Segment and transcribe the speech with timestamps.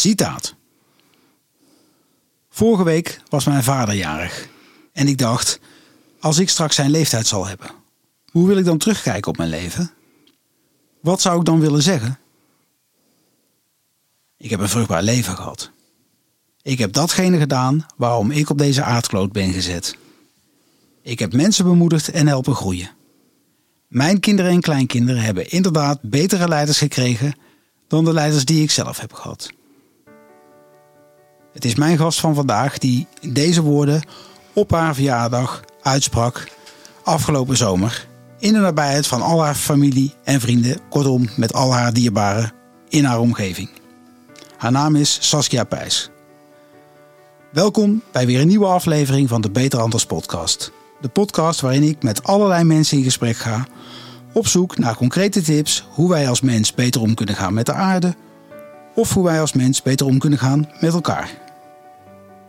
[0.00, 0.54] Citaat.
[2.50, 4.48] Vorige week was mijn vader jarig.
[4.92, 5.60] En ik dacht,
[6.20, 7.70] als ik straks zijn leeftijd zal hebben,
[8.30, 9.90] hoe wil ik dan terugkijken op mijn leven?
[11.00, 12.18] Wat zou ik dan willen zeggen?
[14.36, 15.70] Ik heb een vruchtbaar leven gehad.
[16.62, 19.96] Ik heb datgene gedaan waarom ik op deze aardkloot ben gezet.
[21.02, 22.90] Ik heb mensen bemoedigd en helpen groeien.
[23.88, 27.34] Mijn kinderen en kleinkinderen hebben inderdaad betere leiders gekregen
[27.88, 29.58] dan de leiders die ik zelf heb gehad.
[31.52, 34.02] Het is mijn gast van vandaag die deze woorden
[34.52, 36.48] op haar verjaardag uitsprak
[37.04, 38.06] afgelopen zomer
[38.38, 42.52] in de nabijheid van al haar familie en vrienden, kortom met al haar dierbaren
[42.88, 43.70] in haar omgeving.
[44.56, 46.10] Haar naam is Saskia Pijs.
[47.52, 50.72] Welkom bij weer een nieuwe aflevering van de Beter Anders podcast.
[51.00, 53.66] De podcast waarin ik met allerlei mensen in gesprek ga
[54.32, 57.72] op zoek naar concrete tips hoe wij als mens beter om kunnen gaan met de
[57.72, 58.14] aarde
[59.00, 61.30] of hoe wij als mens beter om kunnen gaan met elkaar.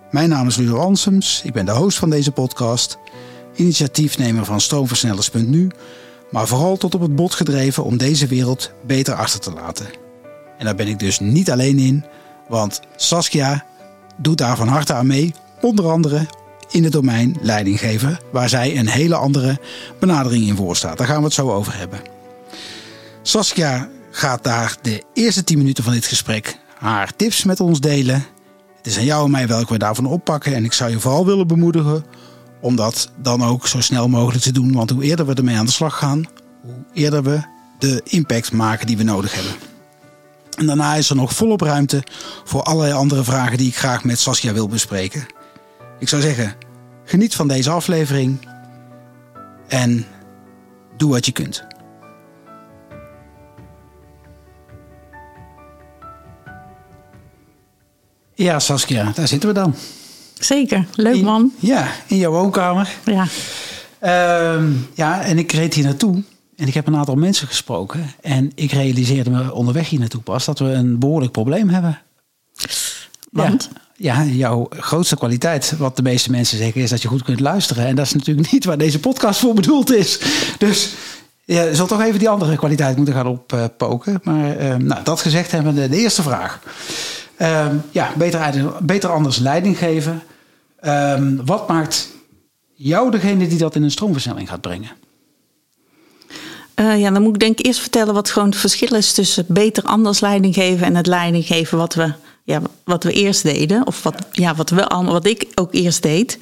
[0.09, 2.97] Mijn naam is Ludo Ansems, ik ben de host van deze podcast,
[3.55, 5.71] initiatiefnemer van stroomversnellers.nu,
[6.31, 9.85] maar vooral tot op het bot gedreven om deze wereld beter achter te laten.
[10.57, 12.05] En daar ben ik dus niet alleen in,
[12.47, 13.65] want Saskia
[14.17, 16.25] doet daar van harte aan mee, onder andere
[16.69, 19.59] in het domein leidinggeven, waar zij een hele andere
[19.99, 20.97] benadering in voorstaat.
[20.97, 21.99] Daar gaan we het zo over hebben.
[23.21, 28.25] Saskia gaat daar de eerste 10 minuten van dit gesprek haar tips met ons delen.
[28.77, 30.55] Het is aan jou en mij welke we daarvan oppakken.
[30.55, 32.05] En ik zou je vooral willen bemoedigen
[32.61, 34.73] om dat dan ook zo snel mogelijk te doen.
[34.73, 36.25] Want hoe eerder we ermee aan de slag gaan,
[36.61, 37.41] hoe eerder we
[37.79, 39.53] de impact maken die we nodig hebben.
[40.57, 42.03] En daarna is er nog volop ruimte
[42.43, 45.25] voor allerlei andere vragen die ik graag met Saskia wil bespreken.
[45.99, 46.55] Ik zou zeggen,
[47.05, 48.47] geniet van deze aflevering
[49.67, 50.05] en
[50.97, 51.65] doe wat je kunt.
[58.41, 59.75] Ja, Saskia, daar zitten we dan.
[60.39, 61.51] Zeker, leuk In- man.
[61.59, 62.89] Ja, in jouw woonkamer.
[63.05, 63.25] Ja.
[63.99, 66.23] Ehm, ja, en ik reed hier naartoe.
[66.55, 68.13] En ik heb een aantal mensen gesproken.
[68.21, 71.99] En ik realiseerde me onderweg hier naartoe pas dat we een behoorlijk probleem hebben.
[73.31, 73.69] Want?
[73.95, 77.39] Ja, ja, jouw grootste kwaliteit, wat de meeste mensen zeggen, is dat je goed kunt
[77.39, 77.85] luisteren.
[77.85, 80.19] En dat is natuurlijk niet waar deze podcast voor bedoeld is.
[80.57, 80.93] Dus
[81.45, 84.19] ja, je zult toch even die andere kwaliteit moeten gaan oppoken.
[84.23, 86.59] maar ehm, nou, dat gezegd hebben de eerste vraag.
[87.41, 90.21] Ehm, ja, beter, beter anders leiding geven.
[90.79, 92.09] Ehm, wat maakt
[92.73, 94.91] jou degene die dat in een stroomversnelling gaat brengen?
[96.73, 99.45] Eh, ja, dan moet ik denk ik eerst vertellen wat gewoon het verschil is tussen
[99.47, 102.13] beter anders leiding geven en het leiding geven wat we,
[102.43, 103.87] ja, wat we eerst deden.
[103.87, 106.37] Of wat, ja, wat, we allemaal, wat ik ook eerst deed.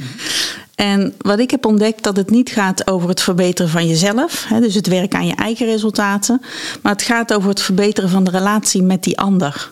[0.75, 4.45] En wat ik heb ontdekt, dat het niet gaat over het verbeteren van jezelf.
[4.47, 6.41] Hè, dus het werken aan je eigen resultaten.
[6.81, 9.71] Maar het gaat over het verbeteren van de relatie met die ander.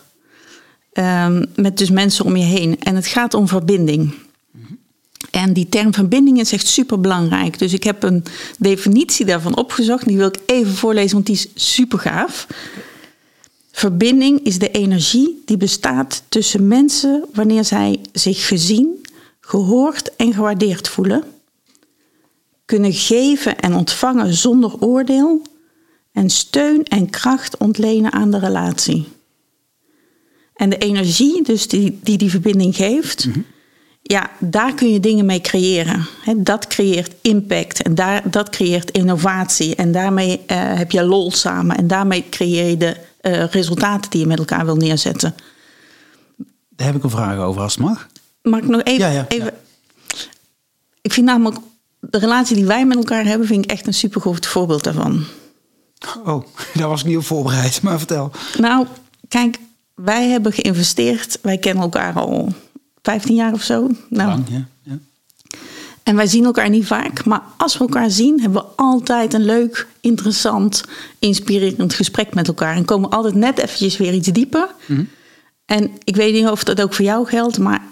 [0.98, 2.80] Ehm, met dus mensen om je heen.
[2.80, 4.14] En het gaat om verbinding.
[5.30, 7.58] En die term verbinding is echt super belangrijk.
[7.58, 8.24] Dus ik heb een
[8.58, 10.06] definitie daarvan opgezocht.
[10.06, 12.46] Die wil ik even voorlezen, want die is super gaaf.
[13.72, 19.06] Verbinding is de energie die bestaat tussen mensen wanneer zij zich gezien,
[19.40, 21.24] gehoord en gewaardeerd voelen.
[22.64, 25.42] Kunnen geven en ontvangen zonder oordeel.
[26.12, 29.16] En steun en kracht ontlenen aan de relatie.
[30.58, 33.28] En de energie dus die die, die verbinding geeft,
[34.02, 36.06] ja, daar kun je dingen mee creëren.
[36.36, 39.74] Dat creëert impact en daar, dat creëert innovatie.
[39.74, 41.76] En daarmee eh, heb je lol samen.
[41.76, 45.34] En daarmee creëer je de eh, resultaten die je met elkaar wil neerzetten.
[46.68, 48.06] Daar heb ik een vraag over, als het mag.
[48.42, 49.06] Mag ik nog even...
[49.06, 49.52] Ja, ja, even
[51.00, 51.58] Ik vind namelijk,
[52.00, 55.24] de relatie die wij met elkaar hebben, vind ik echt een supergoed voorbeeld daarvan.
[56.24, 56.44] Oh,
[56.78, 58.30] daar was ik niet op voorbereid, maar vertel.
[58.58, 58.86] Nou,
[59.28, 59.58] kijk,
[59.98, 61.38] wij hebben geïnvesteerd.
[61.42, 62.52] Wij kennen elkaar al
[63.02, 63.90] 15 jaar of zo.
[64.08, 64.66] Nou, Lang, ja.
[64.82, 64.98] ja.
[66.02, 69.44] En wij zien elkaar niet vaak, maar als we elkaar zien, hebben we altijd een
[69.44, 70.82] leuk, interessant,
[71.18, 72.76] inspirerend gesprek met elkaar.
[72.76, 74.68] En komen altijd net eventjes weer iets dieper.
[75.64, 77.82] En ik weet niet of dat ook voor jou geldt, maar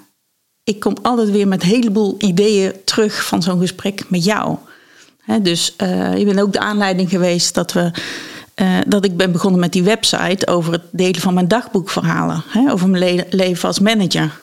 [0.64, 4.56] ik kom altijd weer met een heleboel ideeën terug van zo'n gesprek met jou.
[5.42, 7.90] Dus eh, je bent ook de aanleiding geweest dat, we,
[8.56, 12.42] eh, dat ik ben begonnen met die website over het delen van mijn dagboekverhalen.
[12.48, 14.40] Hè, over mijn le- leven als manager.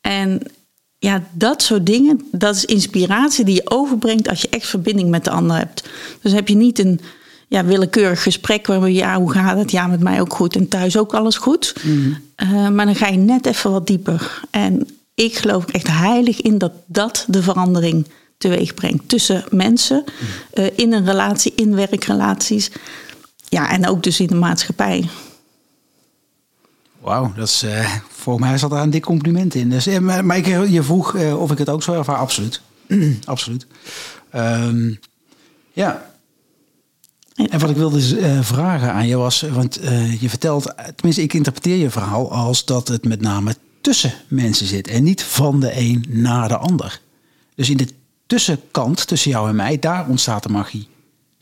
[0.00, 0.40] En
[0.98, 5.24] ja, dat soort dingen, dat is inspiratie die je overbrengt als je echt verbinding met
[5.24, 5.88] de ander hebt.
[6.20, 7.00] Dus heb je niet een
[7.48, 9.70] ja, willekeurig gesprek waarbij ja, hoe gaat het?
[9.70, 11.74] Ja, met mij ook goed en thuis ook alles goed.
[12.34, 14.40] Eh, maar dan ga je net even wat dieper.
[14.50, 18.06] En ik geloof echt heilig in dat dat de verandering
[18.38, 20.04] teweeg brengt tussen mensen,
[20.50, 22.70] eh, in een relatie, in werkrelaties.
[23.52, 25.08] Ja, en ook dus in de maatschappij.
[27.00, 29.70] Wauw, dat is, uh, volgens mij zat daar een dik compliment in.
[29.70, 32.16] Dus, maar, maar ik, je vroeg uh, of ik het ook zo ervaar.
[32.16, 32.60] Absoluut.
[33.24, 33.66] Absoluut.
[34.34, 34.98] Um,
[35.72, 36.10] ja.
[37.34, 39.80] En wat ik wilde uh, vragen aan je was, want
[40.20, 44.88] je vertelt, tenminste ik interpreteer je verhaal als dat het met name tussen mensen zit
[44.88, 47.00] en niet van de een naar de ander.
[47.54, 47.88] Dus in de
[48.26, 50.88] tussenkant tussen jou en mij, daar ontstaat de magie.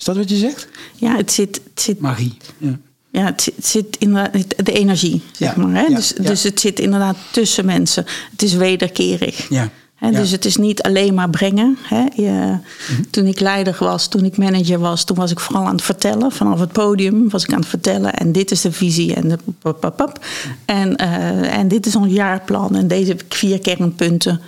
[0.00, 0.69] Is dat wat je zegt?
[0.94, 1.61] Ja, het zit.
[1.70, 2.37] Het zit magie.
[2.58, 2.79] Ja.
[3.12, 5.75] Ja, het zit, inderdaad, de energie, zeg maar.
[5.75, 5.94] Hè?
[5.94, 8.05] dus, dus het zit inderdaad tussen mensen.
[8.31, 9.49] Het is wederkerig.
[9.49, 9.70] Ja.
[9.94, 10.11] Hè?
[10.11, 11.79] Dus het is niet alleen maar brengen.
[11.82, 12.05] Hè?
[12.14, 12.58] Je,
[12.91, 13.02] mhm.
[13.11, 16.32] Toen ik leider was, toen ik manager was, toen was ik vooral aan het vertellen.
[16.32, 18.14] Vanaf het podium was ik aan het vertellen.
[18.14, 20.25] En dit is de visie en de pap,
[20.64, 22.76] En, uh, en dit is ons jaarplan.
[22.76, 24.41] En deze heb ik vier kernpunten.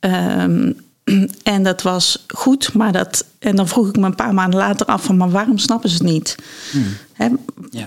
[0.00, 0.76] Um,
[1.42, 3.24] en dat was goed, maar dat.
[3.38, 5.94] En dan vroeg ik me een paar maanden later af van, maar waarom snappen ze
[5.94, 6.36] het niet?
[6.70, 7.38] Hmm.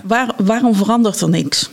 [0.02, 1.70] waar, waarom verandert er niks?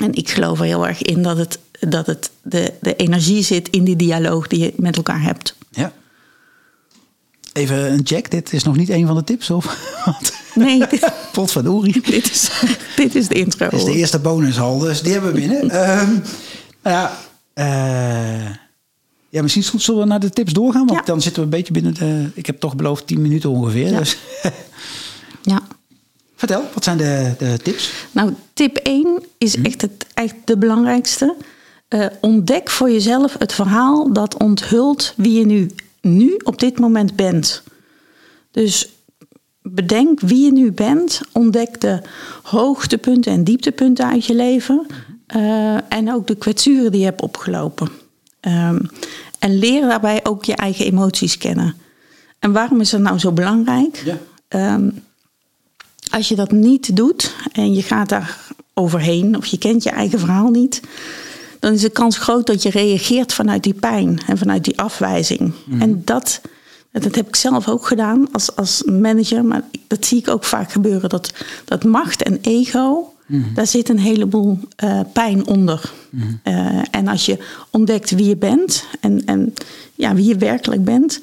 [0.00, 3.68] En ik geloof er heel erg in dat, het, dat het de, de energie zit
[3.68, 5.56] in die dialoog die je met elkaar hebt.
[5.70, 5.92] Ja.
[7.52, 9.66] Even een check, dit is nog niet een van de tips, of?
[10.54, 10.82] Nee.
[11.32, 12.00] Pot van Uri.
[12.04, 12.50] Dit is,
[12.96, 13.68] dit is de intro.
[13.68, 15.62] Dit is de eerste bonushal, dus die hebben we binnen.
[15.62, 16.22] um,
[16.82, 17.18] nou ja,
[17.54, 18.56] uh,
[19.30, 20.86] ja, misschien zullen we naar de tips doorgaan.
[20.86, 22.30] Want dan zitten we een beetje binnen de...
[22.34, 23.90] Ik heb toch beloofd 10 minuten ongeveer.
[23.90, 23.98] Ja.
[23.98, 24.16] Dus.
[25.42, 25.62] ja.
[26.34, 27.92] Vertel, wat zijn de, de tips?
[28.12, 29.64] Nou, tip 1 is hm.
[29.64, 31.36] echt, het, echt de belangrijkste.
[31.88, 37.16] Uh, ontdek voor jezelf het verhaal dat onthult wie je nu, nu op dit moment
[37.16, 37.62] bent.
[38.50, 38.88] Dus
[39.62, 41.20] bedenk wie je nu bent.
[41.32, 42.02] Ontdek de
[42.42, 44.86] hoogtepunten en dieptepunten uit je leven.
[45.36, 47.88] Uh, en ook de kwetsuren die je hebt opgelopen.
[48.40, 48.90] Um,
[49.38, 51.74] en leer daarbij ook je eigen emoties kennen.
[52.38, 54.02] En waarom is dat nou zo belangrijk?
[54.04, 54.74] Ja.
[54.74, 55.02] Um,
[56.10, 58.38] als je dat niet doet en je gaat daar
[58.74, 60.80] overheen of je kent je eigen verhaal niet,
[61.58, 65.52] dan is de kans groot dat je reageert vanuit die pijn en vanuit die afwijzing.
[65.64, 65.80] Mm.
[65.80, 66.40] En dat,
[66.92, 70.72] dat heb ik zelf ook gedaan als, als manager, maar dat zie ik ook vaak
[70.72, 71.08] gebeuren.
[71.08, 71.32] Dat,
[71.64, 73.54] dat macht en ego, Mhm.
[73.54, 75.92] Daar zit een heleboel uh, pijn onder.
[76.10, 77.38] Mm uh, en als je
[77.70, 79.54] ontdekt wie je bent en, en
[79.94, 81.20] ja, wie je werkelijk bent,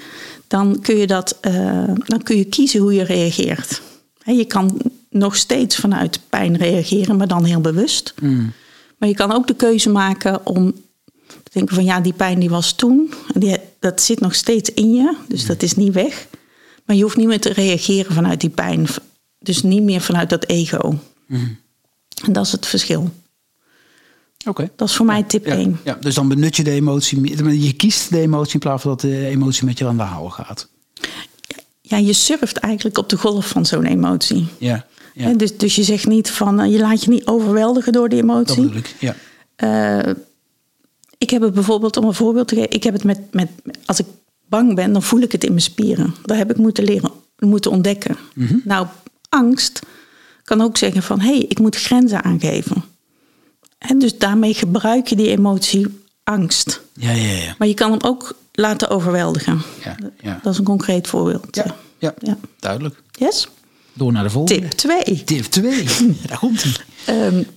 [0.47, 3.81] dan kun je, dat, uh, dan kun je kiezen hoe je reageert.
[4.21, 8.13] He, je kan nog steeds vanuit pijn reageren, maar dan heel bewust.
[8.21, 8.51] Mm.
[8.97, 10.71] Maar je kan ook de keuze maken om
[11.27, 14.93] te denken van ja, die pijn die was toen, die, dat zit nog steeds in
[14.93, 16.27] je, dus dat is niet weg.
[16.85, 18.87] Maar je hoeft niet meer te reageren vanuit die pijn,
[19.39, 20.99] dus niet meer vanuit dat ego.
[21.25, 21.57] Mm.
[22.25, 23.11] En dat is het verschil.
[24.45, 24.69] Oké.
[24.75, 25.79] Dat is voor mij tip ja, 1.
[25.83, 27.61] Ja, dus dan benut je de emotie.
[27.61, 30.29] Je kiest de emotie in plaats van dat de emotie met je aan de haal
[30.29, 30.67] gaat.
[31.81, 34.47] Ja, je surft eigenlijk op de golf van zo'n emotie.
[34.57, 34.85] Ja.
[35.13, 35.33] ja.
[35.33, 38.55] Dus, dus je zegt niet van, eh, je laat je niet overweldigen door die emotie.
[38.55, 39.15] Dat bedoel ik, ja.
[40.07, 40.13] Uh,
[41.17, 43.49] ik heb het bijvoorbeeld, om een voorbeeld te geven, ik heb het met, met,
[43.85, 44.05] als ik
[44.49, 46.15] bang ben, dan voel ik het in mijn spieren.
[46.25, 48.17] Dat heb ik moeten leren, moeten ontdekken.
[48.33, 48.61] Mm -hmm.
[48.63, 48.87] Nou,
[49.29, 49.81] angst
[50.47, 52.83] kan ook zeggen van hé, hey, ik moet grenzen aangeven.
[53.77, 55.87] En dus daarmee gebruik je die emotie
[56.23, 56.81] angst.
[56.93, 57.55] Ja, ja, ja.
[57.57, 59.61] Maar je kan hem ook laten overweldigen.
[59.83, 60.39] Ja, ja.
[60.43, 61.55] Dat is een concreet voorbeeld.
[61.55, 62.37] Ja, ja, ja.
[62.59, 63.01] duidelijk.
[63.11, 63.47] Yes?
[63.93, 64.61] Door naar de volgende.
[64.61, 65.23] Tip 2.
[65.23, 65.85] Tip 2.
[66.27, 67.27] Daar komt hij.
[67.27, 67.47] Um,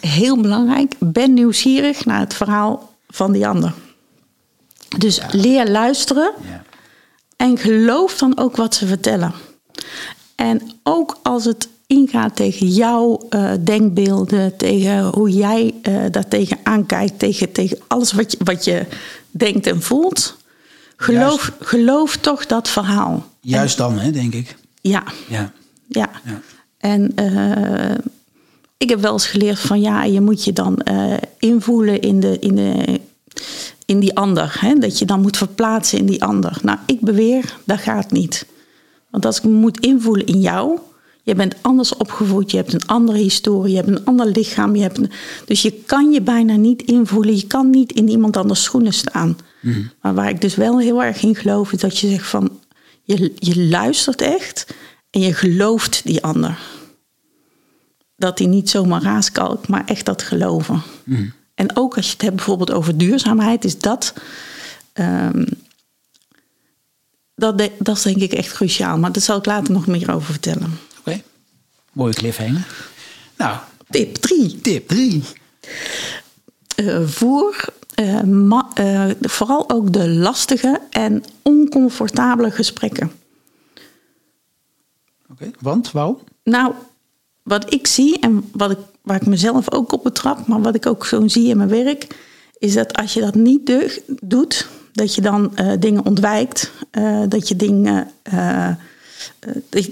[0.00, 0.94] heel belangrijk.
[0.98, 3.74] Ben nieuwsgierig naar het verhaal van die ander.
[4.98, 5.28] Dus ja.
[5.30, 6.32] leer luisteren.
[7.36, 9.32] En geloof dan ook wat ze vertellen.
[10.34, 16.58] En ook als het ingaat tegen jouw uh, denkbeelden, tegen hoe jij uh, daar tegen
[16.62, 18.86] aankijkt, tegen, tegen alles wat je, wat je
[19.30, 20.36] denkt en voelt.
[20.96, 23.26] Geloof, geloof toch dat verhaal.
[23.40, 24.56] Juist en, dan, hè, denk ik.
[24.80, 25.02] Ja.
[25.28, 25.52] Ja.
[25.86, 26.10] ja.
[26.24, 26.40] ja.
[26.78, 27.94] En uh,
[28.76, 30.82] ik heb wel eens geleerd van ja, je moet je dan
[31.38, 33.00] invoelen in, de, in, de,
[33.86, 34.56] in die ander.
[34.60, 34.74] Hè?
[34.74, 36.58] Dat je dan moet verplaatsen in die ander.
[36.62, 38.46] Nou, ik beweer, dat gaat niet.
[39.10, 40.78] Want als ik me moet invoelen in jou,
[41.24, 44.76] je bent anders opgevoed, je hebt een andere historie, je hebt een ander lichaam.
[44.76, 45.10] Je hebt een,
[45.44, 49.36] dus je kan je bijna niet invoelen, je kan niet in iemand anders schoenen staan.
[49.60, 49.90] Mm.
[50.00, 52.58] Maar waar ik dus wel heel erg in geloof, is dat je zegt van,
[53.02, 54.66] je, je luistert echt
[55.10, 56.58] en je gelooft die ander.
[58.16, 60.82] Dat hij niet zomaar raaskalkt, maar echt dat geloven.
[61.04, 61.32] Mm.
[61.54, 64.12] En ook als je het hebt bijvoorbeeld over duurzaamheid, is dat...
[64.94, 65.46] Um,
[67.34, 68.98] dat, de, dat is denk ik echt cruciaal.
[68.98, 70.78] Maar daar zal ik later nog meer over vertellen.
[71.94, 72.66] Mooie cliffhanger.
[73.36, 73.56] Nou,
[73.90, 74.60] tip 3.
[74.60, 75.22] Tip 3.
[76.76, 77.64] Uh, voer
[78.00, 83.12] uh, ma, uh, vooral ook de lastige en oncomfortabele gesprekken.
[85.30, 85.54] Oké, okay.
[85.60, 85.92] want?
[85.92, 86.20] Wauw?
[86.42, 86.72] Nou,
[87.42, 90.86] wat ik zie en wat ik waar ik mezelf ook op betrap, maar wat ik
[90.86, 92.16] ook zo zie in mijn werk,
[92.58, 93.72] is dat als je dat niet
[94.20, 98.68] doet, dat je dan uh, dingen ontwijkt, uh, dat je dingen, uh,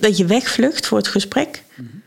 [0.01, 1.65] dat je wegvlucht voor het gesprek.
[1.75, 2.03] Mm -hmm.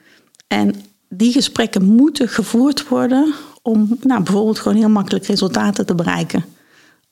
[0.48, 0.76] En
[1.10, 6.46] die gesprekken moeten gevoerd worden om nou, bijvoorbeeld gewoon heel makkelijk resultaten te bereiken.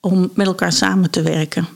[0.00, 1.66] Om met elkaar samen te werken.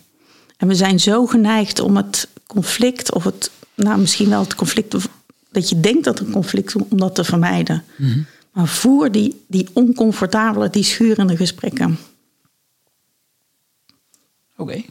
[0.57, 4.95] En we zijn zo geneigd om het conflict, of het, nou misschien wel het conflict,
[5.51, 7.85] dat je denkt dat een conflict om dat te vermijden.
[7.97, 8.27] Mm -hmm.
[8.53, 11.99] Maar voer die, die oncomfortabele, die schurende gesprekken.
[14.57, 14.63] Oké.
[14.63, 14.87] Okay.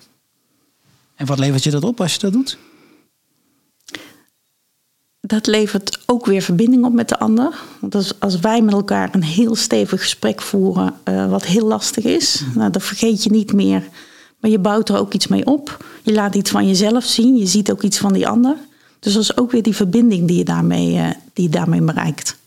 [1.15, 2.57] En wat levert je dat op als je dat doet?
[5.27, 7.59] Dat levert ook weer verbinding op met de ander.
[7.79, 12.03] Want als, als wij met elkaar een heel stevig gesprek voeren, uh, wat heel lastig
[12.03, 12.51] is, mm.
[12.55, 13.83] nou, dan vergeet je niet meer.
[14.39, 15.85] Maar je bouwt er ook iets mee op.
[16.03, 17.37] Je laat iets van jezelf zien.
[17.37, 18.55] Je ziet ook iets van die ander.
[18.99, 22.37] Dus dat is ook weer die verbinding die je daarmee, uh, die je daarmee bereikt.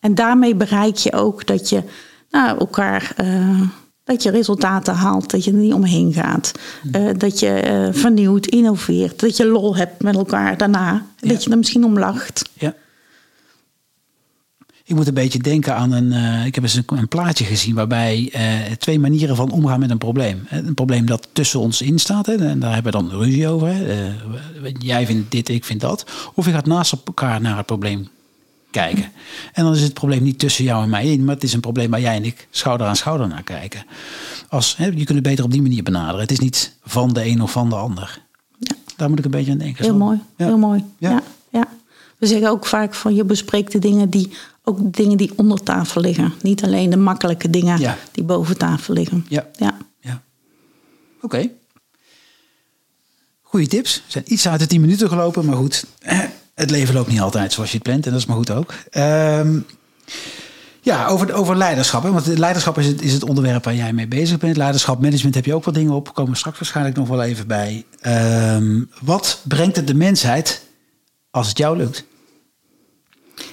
[0.00, 1.82] En daarmee bereik je ook dat je
[2.30, 3.14] nou, elkaar.
[3.20, 3.60] Uh,
[4.04, 6.52] dat je resultaten haalt, dat je er niet omheen gaat.
[6.92, 9.20] Uh, dat je uh, vernieuwt, innoveert.
[9.20, 11.06] Dat je lol hebt met elkaar daarna.
[11.16, 11.28] Ja.
[11.28, 12.48] Dat je er misschien om lacht.
[12.52, 12.74] Ja.
[14.84, 16.12] Ik moet een beetje denken aan een.
[16.12, 18.32] Uh, ik heb eens een, een, plaatje gezien waarbij
[18.78, 20.46] twee manieren van omgaan met een probleem.
[20.48, 22.26] Een probleem dat tussen ons in staat.
[22.26, 23.74] Hè, en daar hebben we dan ruzie over.
[24.78, 26.06] Jij vindt dit, ik vind dat.
[26.34, 28.08] Of je gaat naast elkaar naar het probleem
[28.70, 29.12] kijken.
[29.52, 31.60] En dan is het probleem niet tussen jou en mij in, maar het is een
[31.60, 33.84] probleem waar jij en ik schouder aan schouder naar kijken.
[34.48, 36.20] Als, hè, je kunt het beter op die manier benaderen.
[36.20, 38.22] Het is niet van de een of van de ander.
[38.58, 38.74] Ja.
[38.96, 39.84] Daar moet ik een beetje aan denken.
[39.84, 39.98] Heel zo.
[39.98, 40.46] mooi, ja.
[40.46, 40.84] heel mooi.
[40.98, 41.10] Ja.
[41.10, 41.22] ja.
[41.50, 41.68] Ja,
[42.18, 44.32] We zeggen ook vaak van je bespreekt de dingen die
[44.64, 46.32] ook dingen die onder tafel liggen.
[46.42, 49.26] Niet alleen de makkelijke dingen die boven tafel liggen.
[49.28, 49.46] Ja.
[49.56, 49.76] ja.
[50.00, 50.22] ja.
[51.16, 51.24] Oké.
[51.24, 51.52] Okay.
[53.42, 53.96] Goeie tips.
[53.96, 55.84] We zijn iets uit de 10 minuten gelopen, maar goed
[56.60, 58.06] het leven loopt niet altijd zoals je het plant.
[58.06, 58.74] En dat is maar goed ook.
[58.92, 59.66] Um,
[60.80, 62.02] ja, over, over leiderschap.
[62.02, 62.12] Hè?
[62.12, 64.56] Want leiderschap is het, is het onderwerp waar jij mee bezig bent.
[64.56, 66.14] Leiderschap, management heb je ook wat dingen op.
[66.14, 67.84] Komen we straks waarschijnlijk nog wel even bij.
[68.56, 70.62] Um, wat brengt het de mensheid
[71.30, 72.04] als het jou lukt?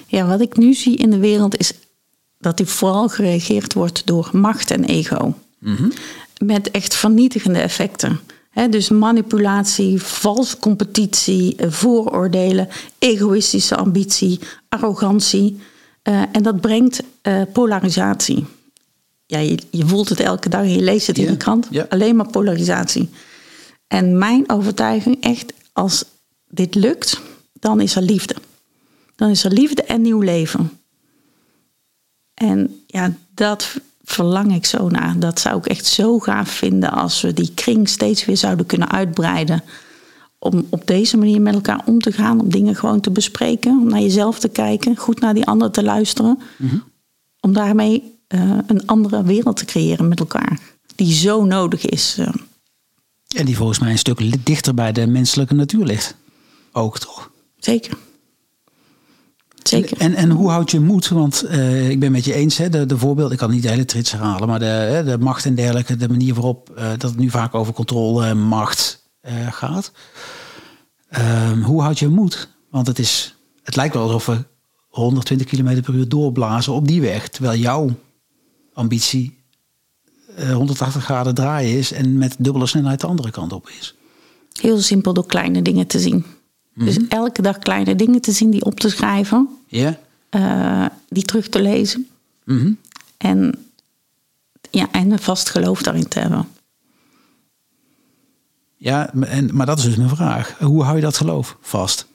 [0.06, 1.72] Ja, wat ik nu zie in de wereld is
[2.38, 5.34] dat die vooral gereageerd wordt door macht en ego.
[5.58, 5.92] Mm -hmm.
[6.44, 8.20] Met echt vernietigende effecten
[8.66, 15.60] dus manipulatie, valse competitie, eh, vooroordelen, egoïstische ambitie, arrogantie.
[16.02, 18.46] Uh, en dat brengt uh, polarisatie.
[19.26, 21.66] Ja, je, je, voelt het elke dag, je leest het in de krant.
[21.70, 21.88] Yeah.
[21.88, 23.08] Alleen maar polarisatie.
[23.86, 26.04] En mijn overtuiging, echt, als
[26.48, 27.20] dit lukt,
[27.52, 28.34] dan is er liefde.
[29.16, 30.70] Dan is er liefde en nieuw leven.
[32.34, 35.18] En ja, dat verlang ik zo naar.
[35.18, 38.90] Dat zou ik echt zo gaaf vinden als we die kring steeds weer zouden kunnen
[38.90, 39.62] uitbreiden.
[40.38, 43.88] Om op deze manier met elkaar om te gaan, om dingen gewoon te bespreken, om
[43.88, 46.38] naar jezelf te kijken, goed naar die ander te luisteren.
[46.56, 46.82] Mm -hmm.
[47.40, 50.58] Om daarmee uh, een andere wereld te creëren met elkaar,
[50.94, 52.16] die zo nodig is.
[52.18, 52.28] Uh.
[53.36, 56.14] En die volgens mij een stuk dichter bij de menselijke natuur ligt.
[56.72, 57.30] Ook toch?
[57.58, 57.96] Zeker.
[59.68, 59.98] Zeker.
[59.98, 61.08] En, en hoe houd je moed?
[61.08, 63.68] Want uh, ik ben met je eens, hè, de, de voorbeeld, ik kan niet de
[63.68, 67.16] hele trits herhalen, maar de, de macht en dergelijke, de manier waarop uh, dat het
[67.16, 69.92] nu vaak over controle en macht uh, gaat.
[71.08, 72.48] Ehm, hoe houd je moed?
[72.70, 74.44] Want het, is, het lijkt wel alsof we
[74.88, 77.90] 120 km per uur doorblazen op die weg, terwijl jouw
[78.72, 79.36] ambitie
[80.52, 83.94] 180 graden draaien is en met dubbele snelheid de andere kant op is.
[84.60, 86.24] Heel simpel door kleine dingen te zien.
[86.84, 87.06] Dus mhm.
[87.08, 89.48] elke dag kleine dingen te zien, die op te schrijven.
[89.66, 89.98] Ja.
[90.30, 92.08] Uh, die terug te lezen.
[92.44, 92.78] Mm -hmm.
[93.16, 93.54] En,
[94.70, 96.48] ja, en een vast geloof daarin te hebben.
[98.76, 100.58] Ja, en, maar dat is dus mijn vraag.
[100.58, 102.06] Hoe hou je dat geloof vast?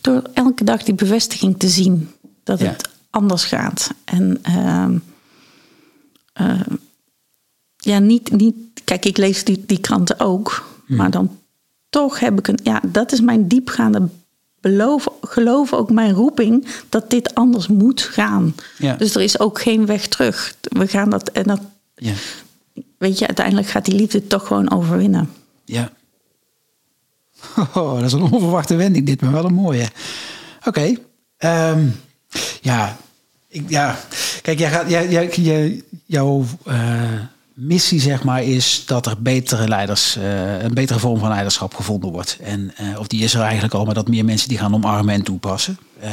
[0.00, 2.10] Door elke dag die bevestiging te zien
[2.42, 2.66] dat ja.
[2.66, 3.90] het anders gaat.
[4.04, 4.88] En uh,
[6.40, 6.60] uh,
[7.76, 8.54] ja, niet, niet.
[8.84, 10.74] Kijk, ik lees die, die kranten ook.
[10.86, 11.38] Maar dan
[11.88, 14.08] toch heb ik een, ja, dat is mijn diepgaande
[14.60, 18.54] beloof, geloof, ook mijn roeping, dat dit anders moet gaan.
[18.78, 18.94] Ja.
[18.94, 20.54] Dus er is ook geen weg terug.
[20.60, 21.60] We gaan dat, en dat,
[21.94, 22.12] ja.
[22.98, 25.30] weet je, uiteindelijk gaat die liefde toch gewoon overwinnen.
[25.64, 25.90] Ja.
[27.74, 29.88] Oh, dat is een onverwachte wending, dit, maar wel een mooie.
[30.64, 30.96] Oké.
[31.38, 31.70] Okay.
[31.70, 32.00] Um,
[32.60, 32.96] ja.
[33.48, 33.98] Ik, ja.
[34.42, 36.44] Kijk, jij gaat, jij, jij, jij, jouw.
[36.68, 37.20] Uh,
[37.56, 42.12] missie, zeg maar, is dat er betere leiders, uh, een betere vorm van leiderschap gevonden
[42.12, 42.38] wordt.
[42.42, 45.14] En, uh, of die is er eigenlijk al, maar dat meer mensen die gaan omarmen
[45.14, 45.78] en toepassen.
[46.02, 46.10] Uh,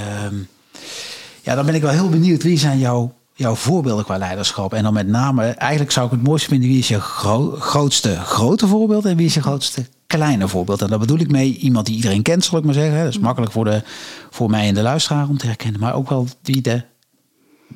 [1.42, 2.44] ja, dan ben ik wel heel benieuwd.
[2.44, 4.74] Wie zijn jouw, jouw voorbeelden qua leiderschap?
[4.74, 8.16] En dan met name, eigenlijk zou ik het mooiste vinden, wie is je gro grootste
[8.16, 10.82] grote voorbeeld en wie is je grootste kleine voorbeeld?
[10.82, 13.04] En daar bedoel ik mee iemand die iedereen kent, zal ik maar zeggen.
[13.04, 13.84] Dat is makkelijk voor, de,
[14.30, 15.80] voor mij en de luisteraar om te herkennen.
[15.80, 16.84] Maar ook wel die de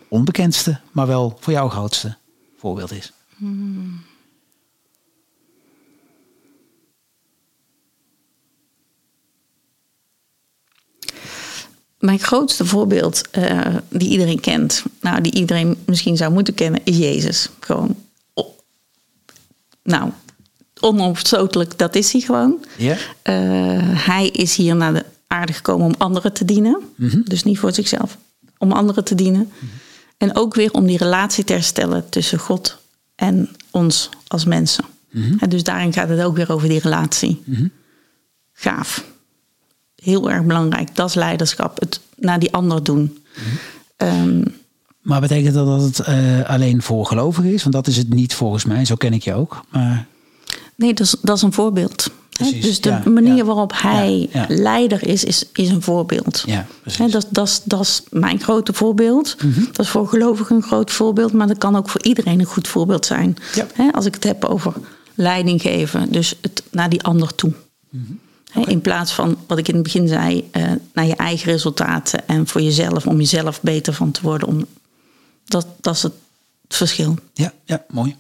[0.07, 2.17] onbekendste, maar wel voor jou grootste
[2.57, 3.11] voorbeeld is?
[11.99, 16.97] Mijn grootste voorbeeld uh, die iedereen kent, nou die iedereen misschien zou moeten kennen, is
[16.97, 17.49] Jezus.
[17.59, 17.95] Gewoon,
[18.33, 18.57] oh,
[19.83, 20.11] nou,
[20.79, 22.65] onomstotelijk, dat is hij gewoon.
[22.77, 22.93] Ja.
[22.93, 22.99] Uh,
[24.05, 26.79] hij is hier naar de aarde gekomen om anderen te dienen.
[26.95, 27.23] Mm -hmm.
[27.25, 28.17] Dus niet voor zichzelf,
[28.57, 29.41] om anderen te dienen.
[29.41, 29.69] Mm -hmm.
[30.17, 32.77] En ook weer om die relatie te herstellen tussen God
[33.17, 34.85] en ons als mensen.
[35.11, 35.39] Mm -hmm.
[35.39, 37.43] En dus daarin gaat het ook weer over die relatie.
[38.53, 39.05] Gaaf.
[39.95, 40.95] Heel erg belangrijk.
[40.95, 41.79] Dat is leiderschap.
[41.79, 43.17] Het naar die ander doen.
[43.97, 44.43] Um,
[45.01, 47.61] maar betekent dat dat het uh, alleen voor gelovigen is?
[47.61, 48.85] Want dat is het niet volgens mij.
[48.85, 49.65] Zo ken ik je ook.
[49.69, 50.05] Maar...
[50.75, 52.11] Nee, dat is, dat is een voorbeeld.
[52.37, 56.43] Precies, dus de ja, manier ja, waarop hij ja, leider is, is, is een voorbeeld.
[56.45, 56.67] Ja,
[57.07, 59.35] dat, dat, is, dat is mijn grote voorbeeld.
[59.43, 59.65] Mm -hmm.
[59.65, 62.67] Dat is voor gelovigen een groot voorbeeld, maar dat kan ook voor iedereen een goed
[62.67, 63.37] voorbeeld zijn.
[63.73, 64.73] He, als ik het heb over
[65.15, 67.53] leiding geven, dus het naar die ander toe.
[67.89, 68.19] Mm -hmm.
[68.51, 68.73] He, okay.
[68.73, 72.47] In plaats van wat ik in het begin zei, uh, naar je eigen resultaten en
[72.47, 74.47] voor jezelf, om jezelf beter van te worden.
[74.47, 74.65] Om,
[75.45, 76.13] dat, dat is het
[76.67, 77.15] verschil.
[77.33, 78.15] Ja, ja mooi.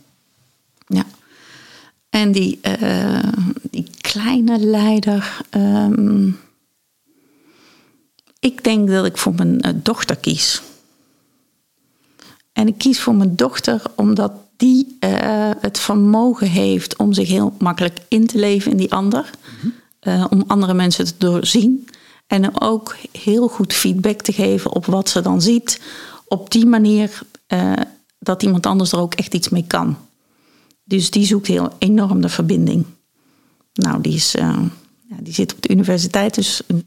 [0.87, 1.05] Ja.
[2.17, 3.19] En die, uh,
[3.71, 5.41] die kleine leider.
[5.51, 6.39] Um,
[8.39, 10.61] ik denk dat ik voor mijn uh, dochter kies.
[12.53, 17.53] En ik kies voor mijn dochter omdat die uh, het vermogen heeft om zich heel
[17.59, 19.29] makkelijk in te leven in die ander.
[19.61, 20.27] Mm -hmm.
[20.29, 21.87] om andere mensen te doorzien.
[22.27, 25.81] En ook heel goed feedback te geven op wat ze dan ziet.
[26.27, 27.21] Op die manier
[28.19, 29.97] dat iemand anders er ook echt iets mee kan.
[30.87, 32.85] Dus die zoekt heel enorm de verbinding.
[33.73, 34.57] Nou, die, is, uh,
[35.21, 36.83] die zit op de universiteit, dus een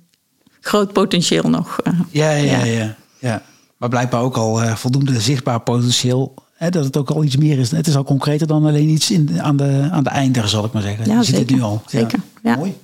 [0.60, 1.78] groot potentieel nog.
[1.84, 3.42] Uh, ja, ja, ja, ja, ja.
[3.76, 6.34] Maar blijkbaar ook al uh, voldoende zichtbaar potentieel.
[6.54, 7.70] Hè, dat het ook al iets meer is.
[7.70, 10.72] Het is al concreter dan alleen iets in, aan, de, aan de eindiger, zal ik
[10.72, 11.06] maar zeggen.
[11.06, 11.82] Ja, je zeker, zit het nu al.
[11.86, 12.56] Zeker, ja.
[12.56, 12.76] Mooi.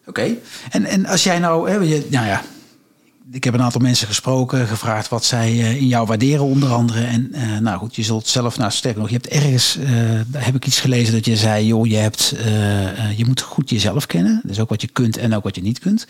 [0.00, 0.08] Oké.
[0.08, 0.38] Okay.
[0.70, 2.42] En, en als jij nou, hè, je, nou ja,
[3.30, 7.04] ik heb een aantal mensen gesproken, gevraagd wat zij uh, in jou waarderen, onder andere.
[7.04, 9.88] En uh, nou goed, je zult zelf, nou sterker nog, je hebt ergens, uh,
[10.26, 12.34] daar heb ik iets gelezen dat je zei, joh, je hebt,
[13.16, 14.40] je moet goed jezelf kennen.
[14.44, 16.06] Dus ook wat je kunt en ook wat je niet kunt.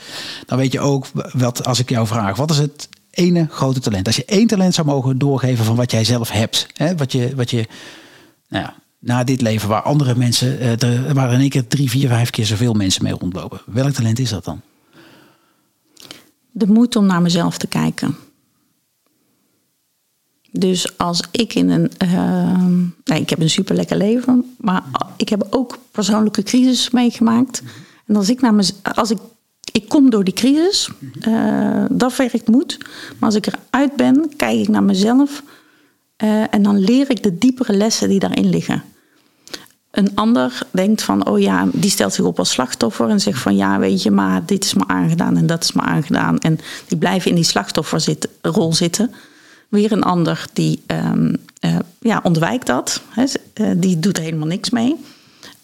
[0.47, 4.07] Dan weet je ook wat, als ik jou vraag, wat is het ene grote talent?
[4.07, 7.33] Als je één talent zou mogen doorgeven van wat jij zelf hebt, hè, wat je,
[7.37, 7.67] wat je,
[8.49, 10.79] nou ja, na dit leven waar andere mensen,
[11.15, 13.61] waren in één keer drie, vier, vijf keer zoveel mensen mee rondlopen.
[13.67, 14.61] Welk talent is dat dan?
[16.59, 18.17] De moed om naar mezelf te kijken.
[20.51, 21.91] Dus als ik in een.
[22.03, 22.61] Uh,
[23.05, 24.85] nee, ik heb een super lekker leven, maar
[25.17, 27.63] ik heb ook persoonlijke crisis meegemaakt.
[28.07, 28.81] En als ik naar mezelf.
[28.83, 29.19] Als ik,
[29.73, 30.91] ik kom door die crisis,
[31.29, 32.77] uh, dat werkt moed.
[33.19, 35.43] Maar als ik eruit ben, kijk ik naar mezelf.
[36.25, 38.83] Uh, en dan leer ik de diepere lessen die daarin liggen.
[39.91, 43.57] Een ander denkt van, oh ja, die stelt zich op als slachtoffer en zegt van,
[43.57, 46.39] ja, weet je, maar dit is me aangedaan en dat is me aangedaan.
[46.39, 49.15] En die blijven in die slachtofferrol zitten.
[49.69, 53.25] Weer een ander die um, uh, ja, ontwijkt dat, hè,
[53.55, 54.97] uh, die doet er helemaal niks mee.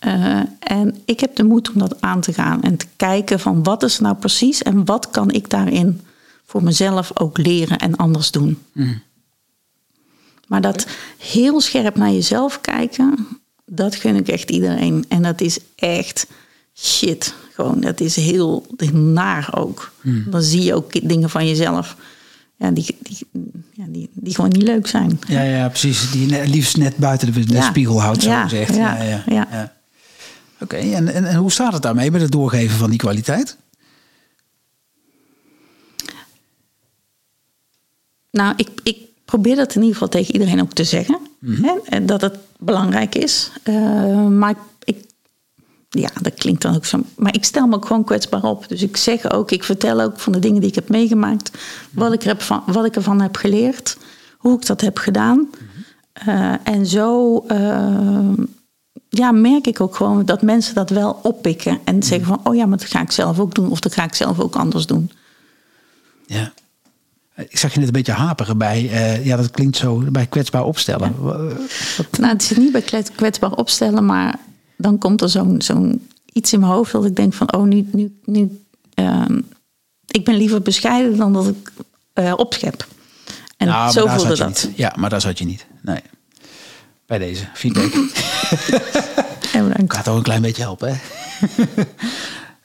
[0.07, 3.63] Uh, en ik heb de moed om dat aan te gaan en te kijken van
[3.63, 6.01] wat is nou precies en wat kan ik daarin
[6.47, 8.59] voor mezelf ook leren en anders doen.
[8.73, 9.03] Mm.
[10.47, 10.87] Maar dat
[11.19, 13.29] heel scherp naar jezelf kijken,
[13.67, 15.05] dat gun ik echt iedereen.
[15.09, 16.27] En dat is echt
[16.75, 17.35] shit.
[17.53, 19.93] Gewoon, dat is heel, naar ook.
[20.01, 20.25] Hmm.
[20.31, 21.97] Dan zie je ook dingen van jezelf.
[22.57, 23.19] Ja, die, die,
[23.73, 25.21] ja, die, die gewoon niet leuk zijn.
[25.29, 26.11] Ja, ja precies.
[26.11, 27.63] Die liefst net buiten de, de ja.
[27.63, 28.75] spiegel houdt, zo ja, gezegd.
[28.77, 29.49] Ja, ja, ja.
[29.51, 29.73] ja.
[30.61, 33.57] Oké, okay, en, en, en hoe staat het daarmee met het doorgeven van die kwaliteit?
[38.31, 41.19] Nou, ik, ik probeer dat in ieder geval tegen iedereen ook te zeggen.
[41.45, 41.75] Hè?
[41.85, 43.51] En dat het belangrijk is.
[43.65, 45.05] Uh, maar ik,
[45.89, 47.01] ja, dat klinkt dan ook zo.
[47.17, 48.69] Maar ik stel me ook gewoon kwetsbaar op.
[48.69, 51.51] Dus ik zeg ook, ik vertel ook van de dingen die ik heb meegemaakt.
[51.91, 53.97] Wat ik, heb van, wat ik ervan heb geleerd.
[54.39, 55.37] Hoe ik dat heb gedaan.
[55.37, 55.73] Mm-hmm.
[56.29, 58.33] Uh, en zo uh,
[59.09, 61.81] ja, merk ik ook gewoon dat mensen dat wel oppikken.
[61.85, 63.71] En zeggen van, oh ja, maar dat ga ik zelf ook doen.
[63.71, 65.11] Of dat ga ik zelf ook anders doen.
[66.27, 66.53] Ja.
[67.37, 70.65] Ik zag je net een beetje haperen bij, uh, ja, dat klinkt zo, bij kwetsbaar
[70.65, 71.15] opstellen.
[71.23, 71.33] Ja.
[72.19, 74.39] Nou, het zit niet bij kwetsbaar opstellen, maar
[74.77, 77.89] dan komt er zo'n zo'n iets in mijn hoofd dat ik denk van, oh, nu,
[77.93, 79.25] nu, nu uh,
[80.07, 81.73] ik ben liever bescheiden dan dat ik
[82.15, 82.87] uh, opschep.
[83.57, 84.49] En nou, zo voelde dat.
[84.67, 84.77] Niet.
[84.77, 85.67] Ja, maar daar zat je niet.
[85.83, 86.03] Nee.
[87.07, 87.93] Bij deze feedback.
[89.53, 90.97] ja, Gaat ook een klein beetje helpen, hè?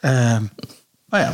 [0.02, 0.42] uh,
[1.10, 1.34] maar ja,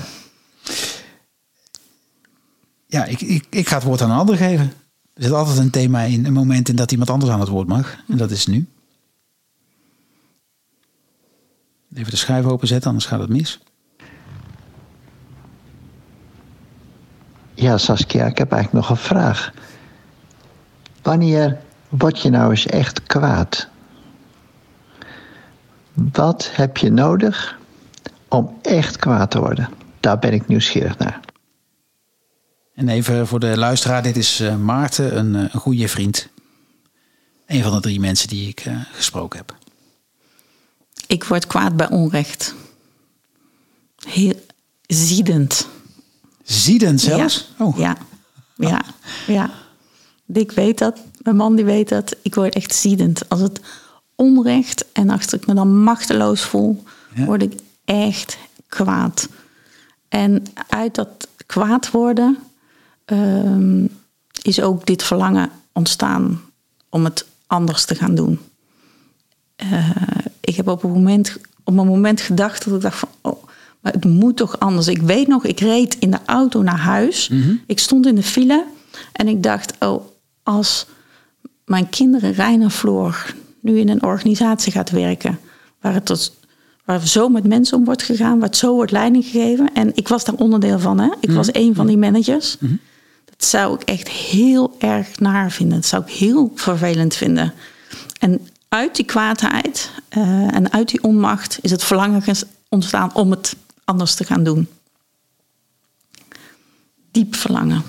[2.88, 4.74] ja, ik, ik, ik ga het woord aan een ander geven.
[5.14, 7.68] Er zit altijd een thema in, een moment in dat iemand anders aan het woord
[7.68, 7.98] mag.
[8.08, 8.68] En dat is nu.
[11.94, 13.60] Even de schuif openzetten, anders gaat het mis.
[17.54, 19.54] Ja, Saskia, ik heb eigenlijk nog een vraag.
[21.02, 23.68] Wanneer word je nou eens echt kwaad?
[25.94, 27.60] Wat heb je nodig
[28.28, 29.70] om echt kwaad te worden?
[30.00, 31.25] Daar ben ik nieuwsgierig naar.
[32.76, 36.28] En even voor de luisteraar, dit is uh, Maarten, een, uh, een goede vriend.
[37.46, 39.56] Een van de drie mensen die ik uh, gesproken heb.
[41.08, 42.56] Ik word kwaad bij onrecht.
[44.08, 44.46] Heel
[44.88, 45.68] ziedend.
[46.44, 47.54] Ziedend zelfs?
[47.58, 47.78] Ja, oh.
[47.78, 47.98] ja,
[48.56, 48.82] ja,
[49.28, 49.52] ja.
[50.28, 52.16] Ik weet dat, mijn man die weet dat.
[52.22, 53.30] Ik word echt ziedend.
[53.30, 53.60] Als het
[54.16, 56.84] onrecht en als ik me dan machteloos voel,
[57.14, 57.26] ja.
[57.26, 57.54] word ik
[57.86, 59.30] echt kwaad.
[60.08, 62.38] En uit dat kwaad worden
[63.06, 63.90] um,
[64.42, 66.42] is ook dit verlangen ontstaan
[66.90, 68.40] om het anders te gaan doen.
[69.64, 69.90] Uh,
[70.42, 73.44] ik heb op een moment, op een moment gedacht dat ik dacht van, oh,
[73.80, 74.88] maar het moet toch anders.
[74.88, 77.30] Ik weet nog, ik reed in de auto naar huis.
[77.30, 77.62] Mm -hmm.
[77.66, 78.66] Ik stond in de file
[79.12, 80.06] en ik dacht, oh,
[80.44, 80.86] als
[81.66, 85.40] mijn kinderen Rijn en Floor nu in een organisatie gaat werken,
[85.82, 86.34] waar het tot
[86.86, 89.74] waar zo met mensen om wordt gegaan, waar het zo wordt leiding gegeven.
[89.74, 91.06] En ik was daar onderdeel van, hè?
[91.06, 91.36] Ik mm -hmm.
[91.36, 92.58] was een van die managers.
[92.60, 92.80] Mm -hmm.
[93.38, 95.78] Dat zou ik echt heel erg naar vinden.
[95.78, 97.54] Dat zou ik heel vervelend vinden.
[98.20, 102.24] En uit die kwaadheid uh, en uit die onmacht is het verlangen
[102.70, 104.68] ontstaan om het anders te gaan doen.
[107.12, 107.84] Diep verlangen.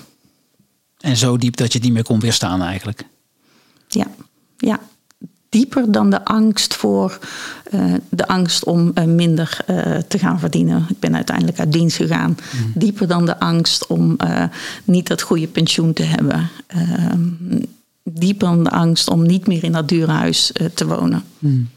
[0.97, 3.03] En zo diep dat je het niet meer kon weerstaan eigenlijk.
[3.87, 4.07] Ja,
[4.57, 4.79] ja.
[5.49, 7.19] Dieper dan de angst voor
[7.73, 10.85] uh, de angst om uh, minder uh, te gaan verdienen.
[10.89, 12.37] Ik ben uiteindelijk uit dienst gegaan.
[12.53, 12.71] Mm.
[12.75, 14.17] Dieper dan de angst om
[14.83, 16.49] niet dat goede pensioen te hebben.
[16.67, 17.61] Ehm,
[18.03, 21.23] dieper dan de angst om niet meer in dat dure huis te wonen.
[21.39, 21.69] Mm.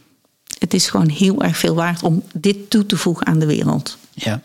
[0.58, 3.98] Het is gewoon heel erg veel waard om dit toe te voegen aan de wereld.
[4.12, 4.42] Ja,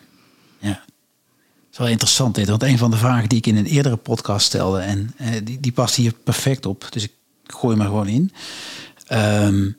[0.60, 0.70] ja.
[0.70, 3.98] Het is wel interessant dit, want een van de vragen die ik in een eerdere
[3.98, 7.12] podcast stelde, en die, die past hier perfect op, dus ik
[7.48, 8.32] gooi me gewoon in.
[9.12, 9.78] Um,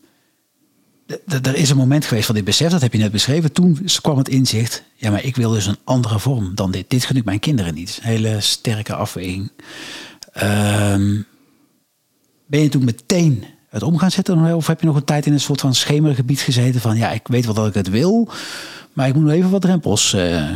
[1.42, 3.52] er is een moment geweest van dit besef, dat heb je net beschreven.
[3.52, 6.90] Toen kwam het inzicht, ja, maar ik wil dus een andere vorm dan dit.
[6.90, 7.98] Dit gun ik mijn kinderen niet.
[8.02, 9.50] Hele sterke afweging.
[10.42, 11.26] Um,
[12.46, 14.54] ben je toen meteen het om gaan zetten?
[14.54, 17.28] Of heb je nog een tijd in een soort van schemergebied gezeten van, ja, ik
[17.28, 18.28] weet wel dat ik het wil,
[18.92, 20.50] maar ik moet nog even wat drempels uh,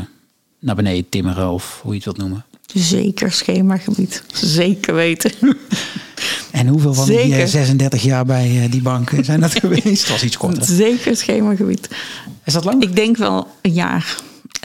[0.58, 2.44] naar beneden timmeren of hoe je het wilt noemen.
[2.74, 4.22] Zeker schemergebied.
[4.32, 5.32] Zeker weten.
[6.50, 7.36] En hoeveel van Zeker.
[7.36, 10.02] die 36 jaar bij die bank zijn dat geweest?
[10.02, 10.64] Dat was iets korter.
[10.64, 11.88] Zeker schemergebied.
[12.44, 12.82] Is dat lang?
[12.82, 14.16] Ik denk wel een jaar.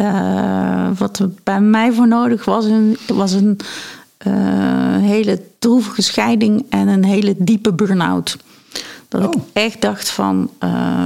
[0.01, 3.59] Uh, wat er bij mij voor nodig was, een, was een
[4.27, 4.33] uh,
[4.97, 8.37] hele droevige scheiding en een hele diepe burn-out.
[9.07, 9.33] Dat oh.
[9.33, 11.05] ik echt dacht van, uh,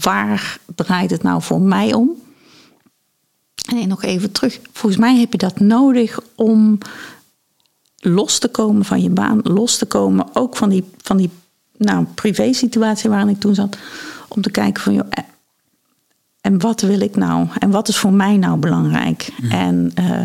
[0.00, 2.10] waar draait het nou voor mij om?
[3.66, 4.60] En nog even terug.
[4.72, 6.78] Volgens mij heb je dat nodig om
[7.96, 11.30] los te komen van je baan, los te komen ook van die, van die
[11.76, 13.78] nou, privé situatie waarin ik toen zat.
[14.28, 15.08] Om te kijken van, joh,
[16.40, 17.46] en wat wil ik nou?
[17.58, 19.32] En wat is voor mij nou belangrijk?
[19.42, 19.50] Mm.
[19.50, 20.22] En uh,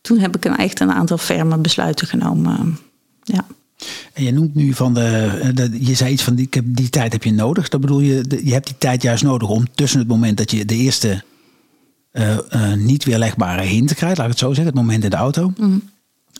[0.00, 2.78] toen heb ik een, echt een aantal ferme besluiten genomen.
[3.22, 3.46] Ja.
[4.12, 6.88] En je noemt nu van de, de, je zei iets van die, ik heb, die
[6.88, 7.68] tijd heb je nodig.
[7.68, 10.64] Dat bedoel je, je hebt die tijd juist nodig om tussen het moment dat je
[10.64, 11.22] de eerste
[12.12, 15.16] uh, uh, niet weerlegbare hint krijgt, laat ik het zo zeggen, het moment in de
[15.16, 15.52] auto.
[15.56, 15.82] Mm.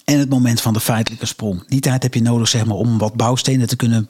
[0.05, 1.67] En het moment van de feitelijke sprong.
[1.67, 4.09] Die tijd heb je nodig zeg maar, om wat bouwstenen te kunnen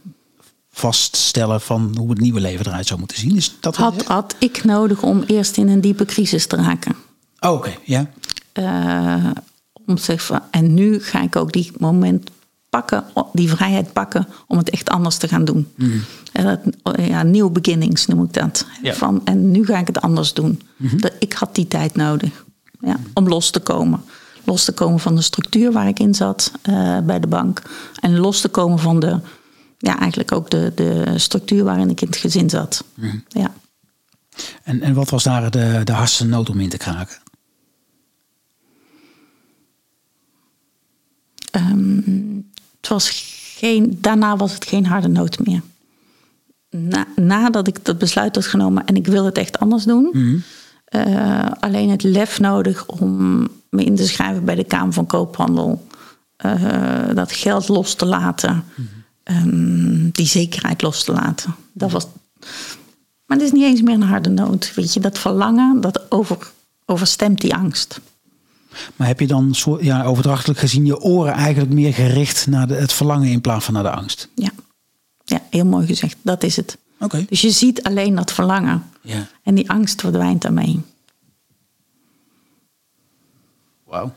[0.71, 3.37] vaststellen van hoe het nieuwe leven eruit zou moeten zien.
[3.37, 6.97] Is dat had, had ik nodig om eerst in een diepe crisis te raken.
[7.41, 8.11] Oh, Oké, okay, ja.
[8.55, 9.31] Uh,
[9.87, 12.31] om te zeggen, en nu ga ik ook die moment
[12.69, 15.69] pakken, die vrijheid pakken om het echt anders te gaan doen.
[15.75, 16.03] Mm.
[16.33, 16.61] Dat,
[17.01, 18.67] ja, nieuw beginnings noem ik dat.
[18.83, 18.95] Ja.
[18.95, 20.63] Van, en nu ga ik het anders doen.
[20.77, 21.01] Mm -hmm.
[21.19, 22.45] Ik had die tijd nodig
[22.81, 24.01] ja, om los te komen.
[24.45, 27.63] Los te komen van de structuur waar ik in zat uh, bij de bank.
[28.01, 29.21] En los te komen van de,
[29.79, 32.85] ja, eigenlijk ook de, de structuur waarin ik in het gezin zat.
[32.95, 33.25] Mm.
[33.29, 33.53] Ja.
[34.63, 37.17] En, en wat was daar de, de hardste nood om in te kraken?
[41.57, 43.11] Um, het was
[43.57, 45.63] geen, daarna was het geen harde nood meer.
[46.71, 50.09] Na, nadat ik dat besluit had genomen en ik wil het echt anders doen.
[50.13, 50.43] Mm.
[50.95, 55.87] Uh, alleen het lef nodig om me in te schrijven bij de Kamer van Koophandel.
[56.47, 58.65] Uh, dat geld los te laten.
[58.75, 58.89] Mm.
[59.31, 61.55] Um, die zekerheid los te laten.
[61.73, 62.07] Dat was,
[63.27, 64.75] maar het is niet eens meer een harde nood.
[64.75, 66.53] Weet je, dat verlangen, dat over,
[66.85, 68.01] overstemt die angst.
[68.97, 72.93] Maar heb je dan ja, overdrachtelijk gezien je oren eigenlijk meer gericht naar de, het
[72.93, 74.29] verlangen in plaats van naar de angst?
[74.35, 74.51] Ja.
[75.25, 76.17] ja, heel mooi gezegd.
[76.23, 76.79] Dat is het.
[77.01, 77.25] Oké.
[77.29, 78.85] Dus je ziet alleen dat verlangen.
[79.01, 79.27] Ja.
[79.43, 80.81] En die angst verdwijnt daarmee.
[83.85, 84.13] Wauw.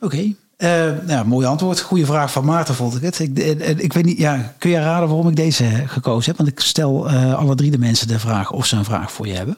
[0.00, 0.34] Oké.
[0.56, 1.80] Eh, nou, mooi antwoord.
[1.80, 3.18] Goede vraag van Maarten, vond ik het.
[3.18, 6.36] Ik, eh, eh, ik weet niet, ja, kun je raden waarom ik deze gekozen heb?
[6.36, 9.34] Want ik stel alle drie de mensen de vraag of ze een vraag voor je
[9.34, 9.56] hebben.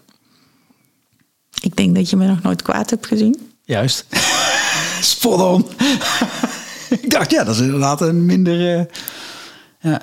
[1.60, 3.50] Ik denk dat je me nog nooit kwaad hebt gezien.
[3.64, 4.04] Juist.
[5.00, 5.66] Spot on.
[7.02, 8.78] ik dacht, ja, dat is inderdaad een minder...
[8.78, 8.84] eh,
[9.80, 10.02] ja.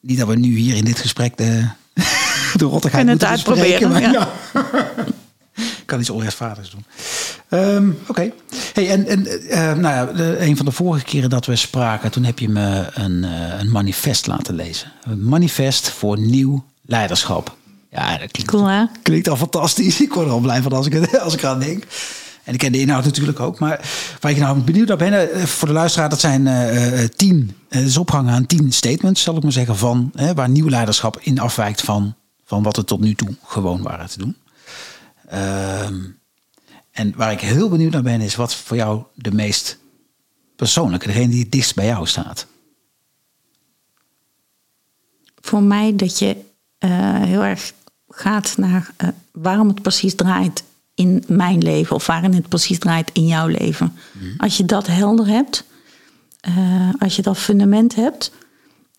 [0.00, 1.68] Niet dat we nu hier in dit gesprek de,
[2.56, 4.28] de rottigheid En het uitproberen, Maar, ja.
[5.54, 6.84] Ik kan iets onrechtvaardigs doen.
[7.48, 8.30] Ehm, Oké.
[8.72, 12.10] Hey, en en eh, nou ja, de- een van de vorige keren dat we spraken,
[12.10, 14.92] toen heb je me een, eh, een manifest laten lezen.
[15.02, 17.56] Een manifest voor nieuw leiderschap.
[17.96, 18.84] Ja, dat klinkt, Cool, hè?
[19.02, 20.00] klinkt al fantastisch.
[20.06, 21.84] Ik word er al blij van als ik, het, als ik eraan denk.
[22.44, 23.58] En ik ken de inhoud natuurlijk ook.
[23.58, 23.80] Maar
[24.20, 27.56] waar ik nou benieuwd naar ben, eh, voor de luisteraar, dat zijn eh, eh, tien.
[27.68, 31.38] Het is opgehangen aan tien statements, zal ik maar zeggen, van waar nieuw leiderschap in
[31.38, 34.36] afwijkt van, van wat we tot nu toe gewoon waren te doen.
[35.28, 35.94] Ehm,
[36.90, 39.78] en waar ik heel benieuwd naar ben, is wat voor jou de meest
[40.56, 42.46] persoonlijke, degene die het dichtst bij jou staat.
[45.40, 46.36] Voor mij dat je
[47.26, 47.72] heel erg
[48.16, 51.96] gaat naar eh, waarom het precies draait in mijn leven.
[51.96, 53.92] Of waarin het precies draait in jouw leven.
[54.38, 55.64] Als je dat helder hebt,
[56.40, 58.32] eh, als je dat fundament hebt,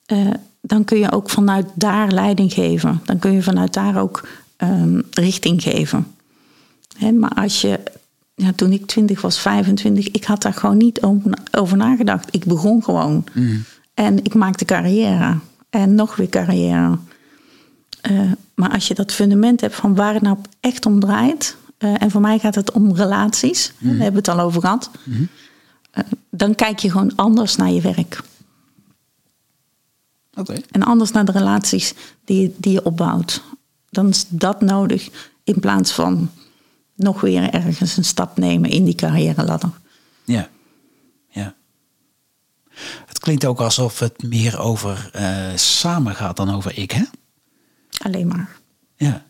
[0.06, 0.30] eh,
[0.62, 3.02] dan kun je ook vanuit daar leiding geven.
[3.06, 4.28] Dan kun je vanuit daar ook
[4.58, 6.08] ehm, richting geven.
[6.98, 7.80] Hè, maar als je,
[8.36, 12.36] ja, toen ik 20 was, 25, ik had daar gewoon niet over, over nagedacht.
[12.36, 13.24] Ik begon gewoon.
[13.94, 15.38] En ik maakte carrière.
[15.70, 16.98] En nog weer carrière.
[18.10, 21.58] Eh, maar als je dat fundament hebt van waar het nou echt om draait.
[21.78, 23.74] eh, en voor mij gaat het om relaties.
[23.80, 24.90] Daar hebben we het al over gehad.
[25.92, 28.22] eh, dan kijk je gewoon anders naar je werk.
[30.34, 30.56] Oké.
[30.72, 31.94] En anders naar de relaties
[32.26, 33.44] die, je- die je opbouwt.
[33.90, 35.10] Dan is dat nodig
[35.44, 36.30] in plaats van
[36.96, 39.70] nog weer ergens een stap nemen in die carrière ladder.
[40.26, 40.50] Ja.
[41.30, 41.56] ja.
[43.06, 45.12] Het klinkt ook alsof het meer over
[45.56, 47.04] samen gaat dan over ik, hè?
[47.98, 48.50] Alleen maar.
[48.96, 49.26] Ja.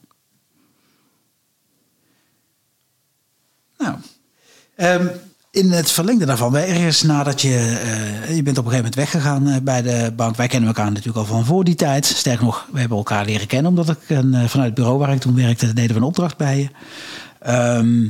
[3.78, 3.96] Nou,
[4.76, 5.08] ehm,
[5.52, 9.48] in het verlengde daarvan, ergens nadat je, eh, je bent op een gegeven moment weggegaan
[9.48, 10.36] eh, bij de bank.
[10.36, 12.06] Wij kennen elkaar natuurlijk al van voor die tijd.
[12.06, 15.13] Sterker nog, we hebben elkaar leren kennen omdat ik een, eh, vanuit het bureau waar
[15.13, 16.70] ik toen werkte, deden we een opdracht bij je.
[17.39, 18.10] Ehm,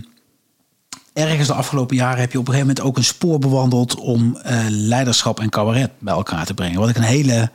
[1.14, 4.38] ergens de afgelopen jaren heb je op een gegeven moment ook een spoor bewandeld om
[4.70, 6.80] leiderschap en cabaret bij elkaar te brengen.
[6.80, 7.52] Wat ik een hele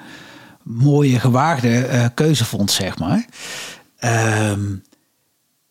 [0.63, 3.27] mooie, gewaagde eh, keuze vond, zeg maar.
[3.99, 4.61] Ehm,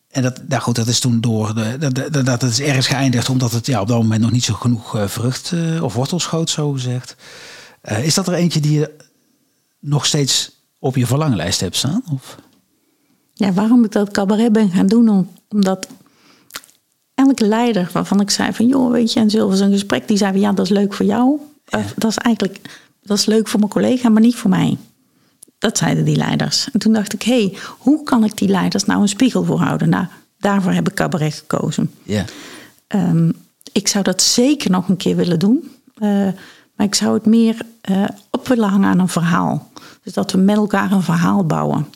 [0.09, 3.29] en dat, nou goed, dat is toen door de, dat, dat, dat is ergens geëindigd
[3.29, 6.23] omdat het ja, op dat moment nog niet zo genoeg eh, vrucht eh, of wortels
[6.23, 7.15] schoot, zo gezegd.
[7.81, 8.95] Is dat er eentje die je
[9.79, 12.03] nog steeds op je verlanglijst hebt staan?
[12.13, 12.37] Of?
[13.33, 15.09] Ja, waarom ik dat cabaret ben gaan doen?
[15.09, 15.87] Om- Omdat
[17.15, 18.67] elke leider waarvan ik zei van...
[18.67, 20.07] joh, weet je, en was een gesprek.
[20.07, 21.39] Die zei van, ja, dat is leuk voor jou.
[21.95, 22.59] Dat is eigenlijk
[23.01, 24.77] dat is leuk voor mijn collega, maar niet voor mij.
[25.57, 26.69] Dat zeiden die leiders.
[26.71, 29.89] En toen dacht ik, hé, hey, hoe kan ik die leiders nou een spiegel voorhouden?
[29.89, 30.05] Nou,
[30.37, 31.91] daarvoor heb ik cabaret gekozen.
[32.03, 32.25] Ja.
[32.87, 33.31] Ehm,
[33.71, 35.71] ik zou dat zeker nog een keer willen doen.
[35.97, 36.09] Eh,
[36.75, 39.71] maar ik zou het meer eh, op willen hangen aan een verhaal.
[40.03, 41.87] Dus dat we met elkaar een verhaal bouwen.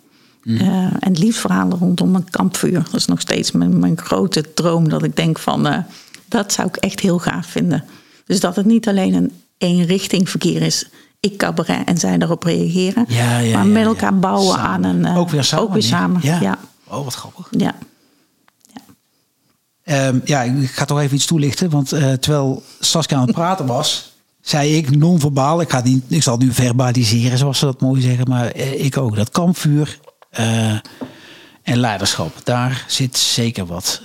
[0.43, 2.83] Eh, en het liefst verhalen rondom een kampvuur.
[2.83, 4.89] Dat is nog steeds mijn, mijn grote droom.
[4.89, 5.85] Dat ik denk van,
[6.25, 7.83] dat zou ik echt heel gaaf vinden.
[8.25, 10.87] Dus dat het niet alleen een eenrichting verkeer is.
[11.19, 13.05] Ik cabaret en zij daarop reageren.
[13.07, 14.65] Ja, ja, maar met elkaar bouwen Samen.
[14.67, 15.05] aan een...
[15.05, 15.65] eh, ook weer samen.
[15.65, 16.57] Ook weer samen, Ja.
[16.87, 17.47] Oh, wat grappig.
[17.51, 17.75] ja.
[19.83, 21.69] Ehm, ja, ik ga toch even iets toelichten.
[21.69, 25.61] Want eh, terwijl Saskia aan het praten was, zei ik non-verbaal.
[25.61, 28.29] Ik, ga niet, ik zal het nu verbaliseren, zoals ze dat mooi zeggen.
[28.29, 29.15] Maar eh, ik ook.
[29.15, 29.99] Dat kampvuur
[31.63, 32.41] en leiderschap.
[32.43, 34.01] Daar zit zeker wat,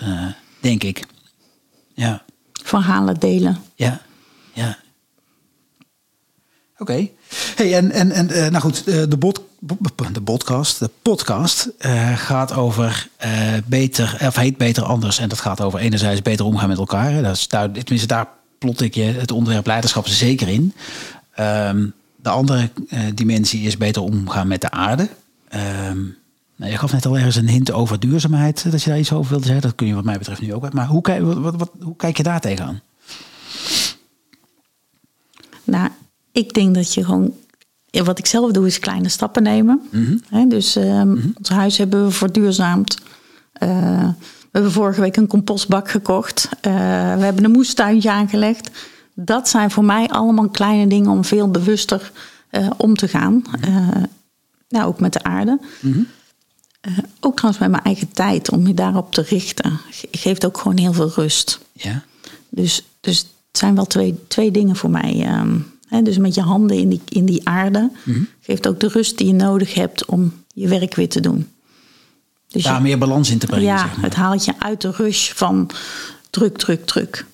[0.61, 1.07] denk ik.
[1.95, 3.57] Ja, Verhalen delen.
[3.75, 4.01] ja,
[4.53, 4.79] ja.
[6.81, 7.09] Oké.
[7.57, 9.41] Hey, en, en, en eh, nou goed, eh, de, bot,
[10.13, 13.09] de podcast, de podcast eh, gaat over
[13.65, 15.19] beter, of heet beter anders.
[15.19, 17.23] En dat gaat over enerzijds beter omgaan met elkaar.
[17.23, 20.75] Dat daar, tenminste, daar plot ik je het onderwerp leiderschap zeker in.
[21.35, 22.71] Ehm, de andere
[23.15, 25.09] dimensie is beter omgaan met de aarde.
[25.49, 25.99] Ehm,
[26.57, 29.31] nou, je gaf net al ergens een hint over duurzaamheid, dat je daar iets over
[29.31, 29.63] wilde zeggen.
[29.63, 30.73] Dat kun je wat mij betreft nu ook.
[30.73, 32.81] Maar hoe, kijk- wat, wat, hoe kijk je daar tegenaan?
[35.65, 35.91] Nou,
[36.33, 37.35] ik denk dat je gewoon.
[37.91, 39.81] ja, Wat ik zelf doe, is kleine stappen nemen.
[40.29, 42.99] Hè, dus ehm, ons huis hebben we verduurzaamd.
[43.53, 44.09] Eh,
[44.51, 46.49] hebben vorige week een compostbak gekocht.
[46.53, 46.73] Uh,
[47.15, 48.71] we hebben een moestuintje aangelegd.
[49.15, 52.13] Dat zijn voor mij allemaal kleine dingen om veel bewuster
[52.51, 53.43] uh, om te gaan.
[53.69, 53.89] Uh,
[54.69, 55.59] nou, ook met de aarde.
[55.81, 56.03] Mhm.
[57.21, 59.81] ook trouwens met mijn eigen tijd, om je daarop te richten.
[60.11, 61.61] Geeft ook gewoon heel veel rust.
[61.73, 62.03] Ja.
[62.49, 65.39] Dus, dus het zijn wel twee, twee dingen voor mij.
[65.41, 65.67] Um,
[66.03, 68.21] dus met je handen in die, in die aarde Mhm.
[68.41, 71.49] geeft ook de rust die je nodig hebt om je werk weer te doen.
[72.49, 73.65] Dus Daar je- meer balans in te brengen.
[73.67, 74.05] ja, zeg maar.
[74.05, 75.71] het haalt je uit de rush van
[76.31, 77.25] druk, druk, druk.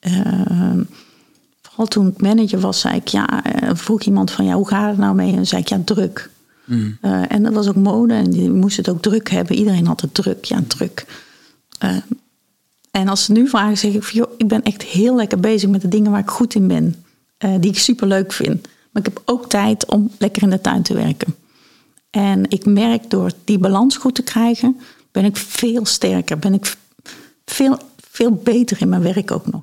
[0.00, 0.82] Ehm,
[1.62, 4.88] vooral toen ik manager was, zei ik, ja, eh, vroeg iemand van, ja, hoe gaat
[4.90, 5.36] het nou mee?
[5.36, 6.30] En zei ik, ja, druk.
[7.00, 9.56] Eh, en dat was ook mode en die moest het ook druk hebben.
[9.56, 11.06] Iedereen had het druk, ja, druk.
[11.78, 11.96] Eh,
[12.90, 15.80] en als ze nu vragen, zeg ik, joh, ik ben echt heel lekker bezig met
[15.80, 16.94] de dingen waar ik goed in ben.
[17.38, 18.68] Eh, die ik super leuk vind.
[18.90, 21.34] Maar ik heb ook tijd om lekker in de tuin te werken.
[22.10, 24.80] En ik merk door die balans goed te krijgen,
[25.12, 26.38] ben ik veel sterker.
[26.38, 26.76] Ben ik
[27.44, 27.78] veel,
[28.10, 29.62] veel beter in mijn werk ook nog.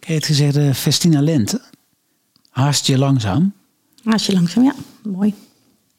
[0.00, 1.60] Je het gezegde Festina Lente?
[2.50, 3.52] Haast je langzaam.
[4.04, 5.34] Als je langzaam, ja, mooi.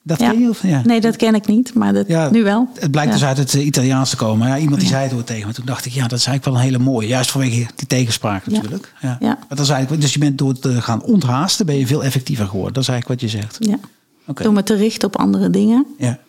[0.08, 0.30] Dat Ja.
[0.32, 0.50] ken je?
[0.50, 0.82] Of, ja.
[0.86, 2.70] Nee, dat ken ik niet, maar dat, Ja, nu wel.
[2.80, 4.48] Het blijkt dus uit het eh, Italiaans te komen.
[4.48, 5.54] Ja, iemand die zei het ooit tegen me.
[5.54, 7.08] Toen dacht ik, ja, dat is eigenlijk wel een hele mooie.
[7.08, 8.93] Juist vanwege die tegenspraak natuurlijk.
[9.02, 9.17] Ja.
[9.20, 9.28] Ja.
[9.28, 12.46] Maar dat is eigenlijk, dus je bent door te gaan onthaasten, ben je veel effectiever
[12.48, 12.74] geworden.
[12.74, 13.58] Dat is eigenlijk wat je zegt.
[13.60, 13.78] Ja.
[14.28, 14.43] Oké.
[14.43, 16.20] Door me te richten op andere dingen Ja.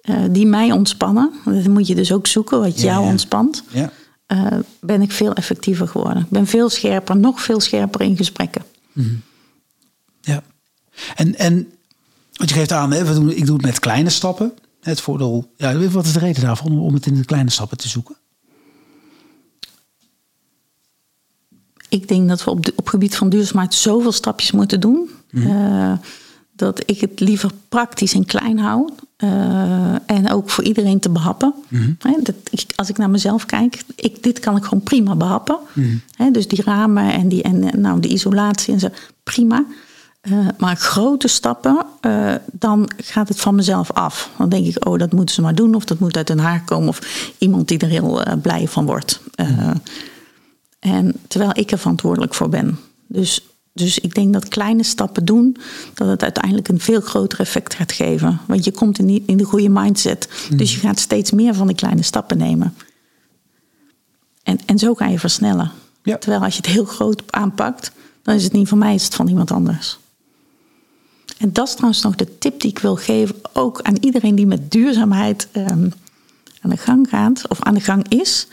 [0.00, 1.30] eh, die mij ontspannen.
[1.44, 3.62] Dat moet je dus ook zoeken, wat jou ontspant.
[3.68, 3.90] Ja.
[4.26, 4.46] eh,
[4.80, 6.22] ben ik veel effectiever geworden.
[6.22, 8.62] Ik ben veel scherper, nog veel scherper in gesprekken.
[10.20, 10.42] Ja.
[11.14, 11.68] En, en
[12.38, 14.52] wat je geeft aan, hè, we doen, ik doe het met kleine stappen.
[14.80, 17.88] Het voordeel, ja, wat is de reden daarvan om het in de kleine stappen te
[17.88, 18.16] zoeken?
[21.88, 25.10] Ik denk dat we op, de, op gebied van duurzaamheid zoveel stapjes moeten doen.
[25.30, 25.92] eh,
[26.52, 28.90] dat ik het liever praktisch en klein hou.
[29.16, 31.54] eh, en ook voor iedereen te behappen.
[31.98, 35.58] Hè, dat, ik, als ik naar mezelf kijk, ik, dit kan ik gewoon prima behappen.
[36.16, 38.88] Hè, dus die ramen en, die, en nou, de isolatie en zo,
[39.22, 39.64] prima.
[40.30, 44.30] Eh, maar grote stappen, eh, dan gaat het van mezelf af.
[44.38, 45.74] Dan denk ik, oh, dat moeten ze maar doen.
[45.74, 46.88] Of dat moet uit Den Haag komen.
[46.88, 49.20] Of iemand die er heel eh, blij van wordt.
[50.78, 52.78] En terwijl ik er verantwoordelijk voor ben.
[53.06, 55.56] Dus, dus ik denk dat kleine stappen doen,
[55.94, 58.40] dat het uiteindelijk een veel groter effect gaat geven.
[58.46, 60.28] Want je komt in, die, in de goede mindset.
[60.56, 62.74] Dus je gaat steeds meer van die kleine stappen nemen.
[64.42, 65.70] En, en zo ga je versnellen.
[66.02, 66.18] Ja.
[66.18, 69.14] Terwijl als je het heel groot aanpakt, dan is het niet van mij, is het
[69.14, 69.98] van iemand anders.
[71.38, 74.46] En dat is trouwens nog de tip die ik wil geven, ook aan iedereen die
[74.46, 75.88] met duurzaamheid ehm,
[76.60, 78.46] aan de gang gaat of aan de gang is.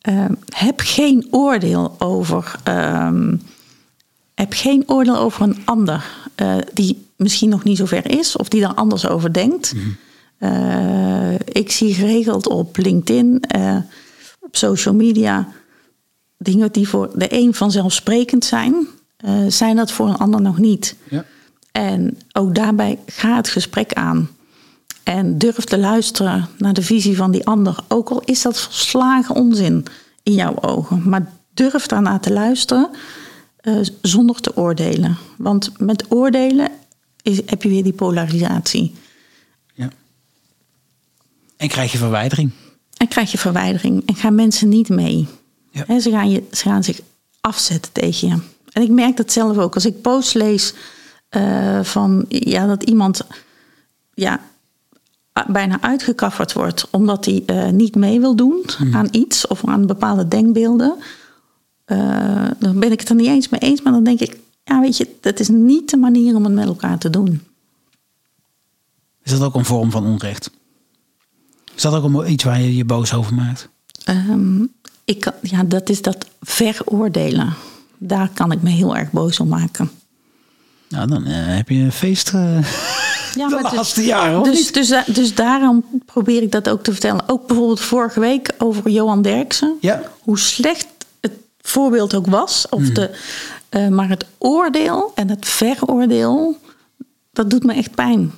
[0.00, 2.54] Ehm, heb geen oordeel over.
[2.64, 3.34] ehm,
[4.34, 8.48] heb geen oordeel over een ander eh, die misschien nog niet zo ver is of
[8.48, 9.74] die daar anders over denkt.
[10.38, 13.76] Eh, ik zie geregeld op LinkedIn, eh,
[14.40, 15.48] op social media,
[16.38, 18.86] dingen die voor de een vanzelfsprekend zijn,
[19.48, 20.96] zijn dat voor een ander nog niet.
[21.08, 21.24] Ja.
[21.72, 24.28] En ook daarbij ga het gesprek aan.
[25.02, 27.76] En durf te luisteren naar de visie van die ander.
[27.88, 29.86] Ook al is dat volslagen onzin
[30.22, 31.08] in jouw ogen.
[31.08, 32.90] Maar durf daarnaar te luisteren
[33.56, 35.16] eh, zonder te oordelen.
[35.36, 36.68] Want met oordelen
[37.22, 38.94] is, heb je weer die polarisatie.
[39.74, 39.90] ja.
[41.56, 42.50] En krijg je verwijdering.
[42.96, 45.26] En krijg je verwijdering en gaan mensen niet mee.
[45.70, 45.84] Ja.
[45.86, 47.00] Hè, ze, gaan je, ze gaan zich
[47.40, 48.36] afzetten tegen je.
[48.72, 49.74] En ik merk dat zelf ook.
[49.74, 50.74] Als ik posts lees
[51.32, 53.26] eh, van ja, dat iemand
[54.14, 54.40] ja,
[55.46, 60.28] bijna uitgekafferd wordt omdat hij eh, niet mee wil doen aan iets of aan bepaalde
[60.28, 60.96] denkbeelden.
[61.84, 63.82] eh, dan ben ik het er niet eens mee eens.
[63.82, 66.66] Maar dan denk ik, ja, weet je, dat is niet de manier om het met
[66.66, 67.42] elkaar te doen.
[69.22, 70.50] Is dat ook een vorm van onrecht?
[71.74, 73.68] Is dat ook iets waar je je boos over maakt?
[74.04, 74.62] Ehm,
[75.04, 77.54] ik, ja, dat is dat veroordelen.
[77.98, 79.90] Daar kan ik me heel erg boos om maken.
[80.92, 82.58] Nou, dan eh, heb je een feest eh,
[83.34, 84.74] Ja, de maar dus- laatste jaren, Dus, niet?
[84.74, 87.22] dus, da- dus daarom probeer ik dat ook te vertellen.
[87.28, 89.76] Ook bijvoorbeeld vorige week over Johan Derksen.
[89.80, 90.02] Ja.
[90.20, 90.86] Hoe slecht
[91.20, 92.66] het voorbeeld ook was.
[92.70, 93.10] Of de,
[93.68, 96.56] eh, maar het oordeel en het veroordeel,
[97.32, 98.32] dat doet me echt pijn.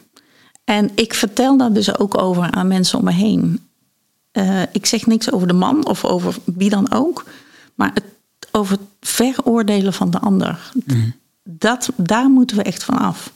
[0.64, 3.61] En ik vertel daar dus ook over aan mensen om me heen.
[4.72, 7.24] Ik zeg niks over de man of over wie dan ook.
[7.74, 8.05] Maar het,
[8.50, 10.72] over het veroordelen van de ander.
[11.45, 13.32] Dat, daar moeten we echt van af.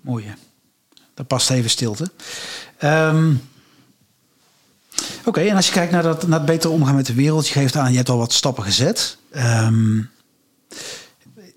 [0.00, 1.24] Mooi, hè?
[1.24, 2.10] Past even stilte.
[2.76, 3.34] Ehm,
[5.24, 7.52] Oké, en als je kijkt naar, dat, naar het beter omgaan met de wereld, je
[7.52, 9.18] geeft aan, je hebt al wat stappen gezet.
[9.30, 9.98] Ehm,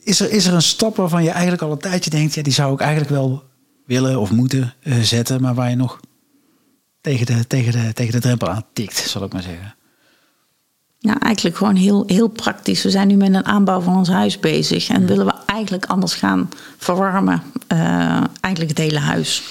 [0.04, 2.54] is, er, is er een stap waarvan je eigenlijk al een tijdje denkt, ja, die
[2.54, 3.44] zou ik eigenlijk wel
[3.86, 6.00] willen of moeten eh, zetten, maar waar je nog
[7.02, 9.76] tegen de, tegen de, tegen de drempel aan tikt, zal ik maar zeggen.
[11.08, 12.84] Ja, eigenlijk gewoon heel, heel praktisch.
[12.84, 14.90] We zijn nu met een aanbouw van ons huis bezig.
[14.90, 17.44] En willen we eigenlijk anders gaan verwarmen.
[17.68, 19.44] eh, eigenlijk het hele huis.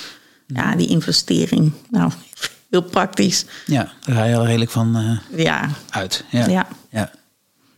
[0.46, 1.72] Ja, die investering.
[1.90, 2.10] Nou,
[2.70, 3.44] heel praktisch.
[3.66, 6.24] Ja, daar ga je al redelijk van eh, Ja, uit.
[6.30, 6.46] Ja.
[6.46, 6.66] Ja.
[6.90, 7.10] ja.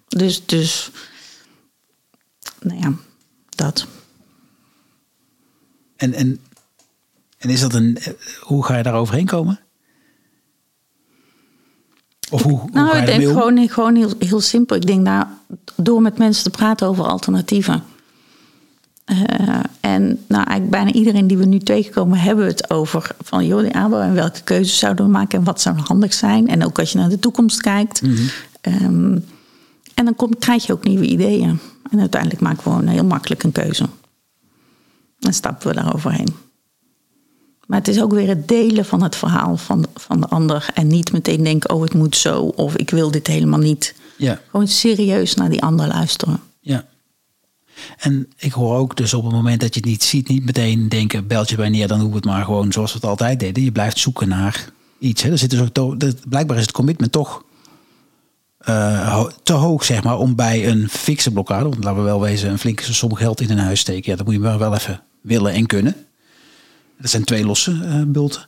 [0.08, 0.90] dus, dus...
[2.60, 2.92] Nou ja,
[3.48, 3.86] dat.
[5.96, 6.40] En, en,
[7.38, 7.96] en is dat een.
[7.98, 9.60] eh, Hoe ga je daar overheen komen?
[12.30, 14.76] Of hoe, hoe Nou, ik denk gewoon, gewoon heel, heel simpel.
[14.76, 15.24] Ik denk nou,
[15.76, 17.82] door met mensen te praten over alternatieven.
[19.04, 19.18] Eh,
[19.80, 23.60] en nou, eigenlijk bijna iedereen die we nu tegenkomen, hebben we het over van joh,
[23.60, 26.48] die aanbouw en welke keuzes zouden we maken en wat zou handig zijn.
[26.48, 28.02] En ook als je naar de toekomst kijkt.
[28.60, 29.18] Ehm,
[29.94, 31.58] en dan kom, krijg je ook nieuwe ideeën.
[31.90, 33.88] En uiteindelijk maken we gewoon heel makkelijk een keuze.
[35.20, 36.47] En stappen we daar overheen.
[37.68, 40.66] Maar het is ook weer het delen van het verhaal van, van de ander.
[40.74, 42.40] En niet meteen denken, oh het moet zo.
[42.42, 43.94] Of ik wil dit helemaal niet.
[44.16, 46.40] Ja, Gewoon serieus naar die ander luisteren.
[46.60, 46.86] ja.
[47.98, 50.88] En ik hoor ook dus op het moment dat je het niet ziet, niet meteen
[50.88, 53.40] denken, belt je bij neer, dan doen we het maar gewoon zoals we het altijd
[53.40, 53.62] deden.
[53.64, 55.22] Je blijft zoeken naar iets.
[55.22, 55.30] Hè.
[55.30, 57.42] Er zit dus ook to- dat- blijkbaar is het commitment toch
[58.58, 62.20] eh, ho- te hoog, zeg maar, om bij een fikse blokkade, want laten we wel
[62.20, 64.10] wezen, een flinke som geld in een huis steken.
[64.10, 65.96] Ja, dat moet je maar wel even willen en kunnen.
[67.00, 68.46] Dat zijn twee losse eh, bulten.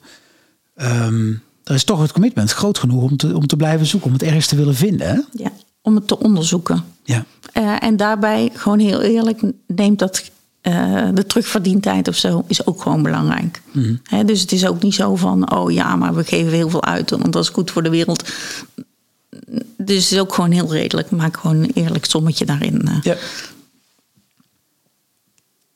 [0.74, 1.32] Ehm
[1.70, 4.22] er is toch het commitment groot genoeg om te, om te blijven zoeken, om het
[4.22, 5.08] ergens te willen vinden.
[5.08, 5.20] Hè?
[5.32, 6.84] Ja, om het te onderzoeken.
[7.04, 7.24] Ja.
[7.52, 10.30] Eh, en daarbij, gewoon heel eerlijk, neemt dat
[10.60, 13.62] eh, de terugverdientijd of zo is ook gewoon belangrijk.
[14.02, 16.84] Hè, dus het is ook niet zo van, oh ja, maar we geven heel veel
[16.84, 18.32] uit, want dat is goed voor de wereld.
[19.76, 21.10] Dus het is ook gewoon heel redelijk.
[21.10, 22.88] Maak gewoon een eerlijk sommetje daarin.
[23.02, 23.16] Ja.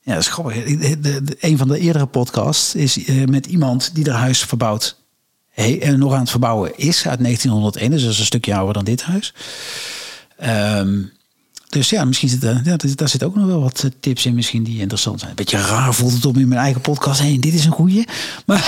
[0.05, 0.65] Ja, dat is grappig.
[0.65, 4.39] De, de- de- een van de eerdere podcasts is eh, met iemand die haar huis
[4.45, 4.97] verbouwt.
[5.51, 7.91] He, en nog aan het verbouwen is uit 1901.
[7.91, 9.35] Dus dat is een stukje ouder dan dit huis.
[10.37, 11.03] Ehm,
[11.69, 14.35] dus ja, misschien zit er, ja, daar zit ook nog wel wat eh, tips in
[14.35, 15.31] misschien die interessant zijn.
[15.31, 17.41] Een beetje raar voelt het om in mijn eigen podcast heen.
[17.41, 18.05] Dit is een goeie.
[18.47, 18.59] Maar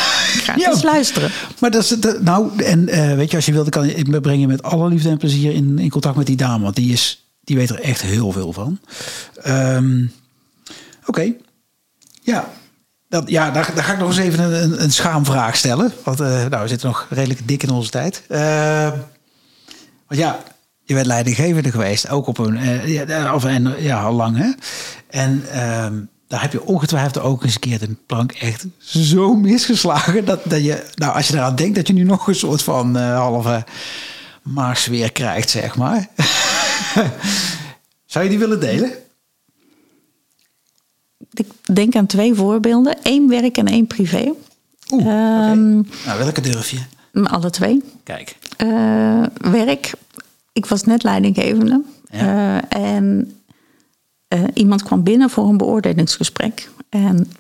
[0.43, 1.31] Ga eens luisteren.
[1.61, 2.23] Maar dat is het.
[2.23, 5.09] Nou, en eh, weet je, als je wilt, kan ik me brengen met alle liefde
[5.09, 6.63] en plezier in, in contact met die dame.
[6.63, 8.79] Want die, is, die weet er echt heel veel van.
[9.43, 10.05] Ehm,
[11.07, 11.33] Oké.
[12.23, 12.49] Ja.
[13.09, 15.93] Dat, ja, daar, daar ga ik nog eens even een, een, schaamvraag stellen.
[16.05, 18.23] Want eh, nou, we zitten nog redelijk dik in onze tijd.
[18.29, 18.97] Ehm,
[20.07, 20.39] want ja,
[20.83, 22.09] je bent leidinggevende geweest.
[22.09, 22.57] Ook op een...
[22.57, 23.05] eh, ja,
[23.45, 24.51] en, ja, al lang hè.
[25.11, 25.95] En ehm,
[26.29, 30.25] daar heb je ongetwijfeld ook eens een keer de plank echt zo misgeslagen.
[30.25, 32.97] Dat, dat je, nou, als je eraan denkt dat je nu nog een soort van
[32.97, 33.65] eh, halve
[34.43, 36.09] maagsfeer krijgt, zeg maar.
[38.07, 38.91] Zou je die willen delen?
[41.39, 43.03] Ik denk aan twee voorbeelden.
[43.03, 44.33] één werk en één privé.
[44.91, 45.07] Oeh.
[45.07, 46.79] Ehm, Nou, welke durf je?
[47.25, 47.83] Alle twee.
[48.03, 48.37] Kijk.
[48.57, 49.93] Eh, werk.
[50.53, 51.83] Ik was net leidinggevende.
[52.11, 52.63] Ja.
[52.71, 53.37] Eh, en
[54.29, 56.71] eh, iemand kwam binnen voor een beoordelingsgesprek.
[56.89, 57.31] En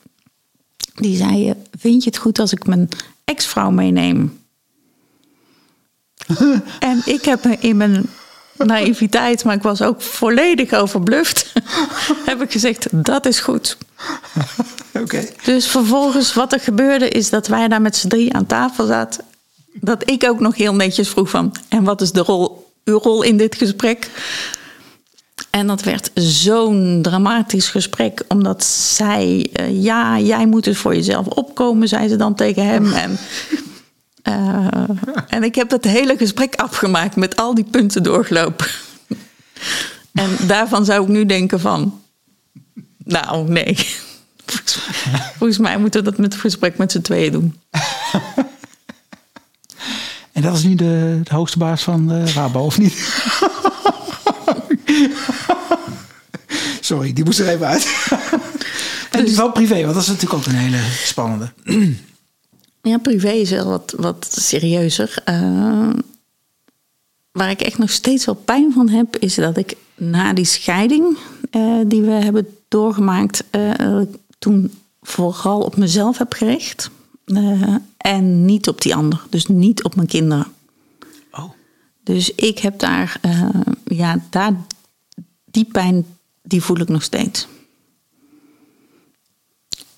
[0.94, 2.88] die zei: Vind je het goed als ik mijn
[3.24, 4.38] ex-vrouw meeneem?
[6.78, 8.07] en ik heb in mijn
[8.59, 11.52] naïviteit, maar ik was ook volledig overbluft,
[12.26, 13.76] heb ik gezegd: Dat is goed.
[15.02, 15.24] Oké.
[15.44, 19.24] Dus vervolgens, wat er gebeurde, is dat wij daar met z'n drie aan tafel zaten.
[19.72, 23.22] Dat ik ook nog heel netjes vroeg van, en wat is de rol, uw rol
[23.22, 24.11] in dit gesprek?
[25.50, 31.26] En dat werd zo'n dramatisch gesprek, omdat zij, eh, ja, jij moet dus voor jezelf
[31.26, 32.92] opkomen, zei ze dan tegen hem.
[32.92, 33.18] En,
[34.27, 34.66] eh,
[35.29, 38.66] en ik heb dat hele gesprek afgemaakt met al die punten doorgelopen.
[40.12, 42.01] en daarvan zou ik nu denken van,
[43.05, 43.87] nou, nee.
[45.39, 47.61] Volgens mij, moeten we dat met het gesprek met z'n tweeën doen.
[50.33, 53.22] En dat is nu de, de hoogste baas van de Rabo, of niet?
[56.81, 58.09] Sorry, die moest er even uit.
[59.11, 61.53] en die van privé, want dat is natuurlijk ook een hele spannende.
[62.87, 65.22] Ja, privé is wel wat, wat serieuzer.
[65.24, 65.91] Eh,
[67.32, 71.18] waar ik echt nog steeds wel pijn van heb, is dat ik na die scheiding
[71.51, 74.01] eh, die we hebben doorgemaakt, eh,
[74.39, 76.91] toen vooral op mezelf heb gericht.
[77.97, 79.26] En niet op die ander.
[79.30, 80.47] Dus niet op mijn kinderen.
[81.30, 81.51] Oh.
[82.03, 83.20] Dus ik heb daar,
[83.84, 84.53] ja, daar,
[85.45, 86.07] die pijn,
[86.43, 87.47] die voel ik nog steeds.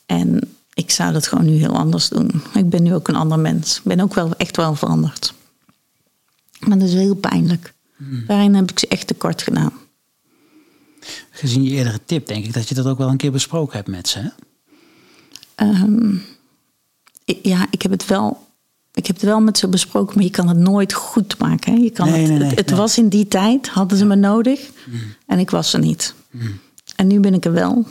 [0.07, 2.31] En ik zou dat gewoon nu heel anders doen.
[2.55, 3.77] Ik ben nu ook een ander mens.
[3.77, 5.35] Ik ben ook wel echt wel veranderd.
[6.59, 7.75] Maar dat is heel pijnlijk.
[8.27, 9.73] Daarin heb ik ze echt tekort gedaan.
[11.31, 13.89] Gezien je eerdere tip, denk ik dat je dat ook wel een keer besproken hebt
[13.89, 14.19] met ze.
[14.19, 14.29] Hè?
[15.55, 16.15] Ehm,
[17.25, 18.47] ik- ja, ik heb het wel
[18.95, 21.73] ik heb het wel met ze besproken, maar je kan het nooit goed maken.
[21.75, 21.79] Hè?
[21.79, 24.71] Je kan Nee, het, nee, nee, het, was in die tijd, hadden ze me nodig.
[25.27, 26.15] En ik was er niet.
[26.97, 27.87] En nu ben ik er wel.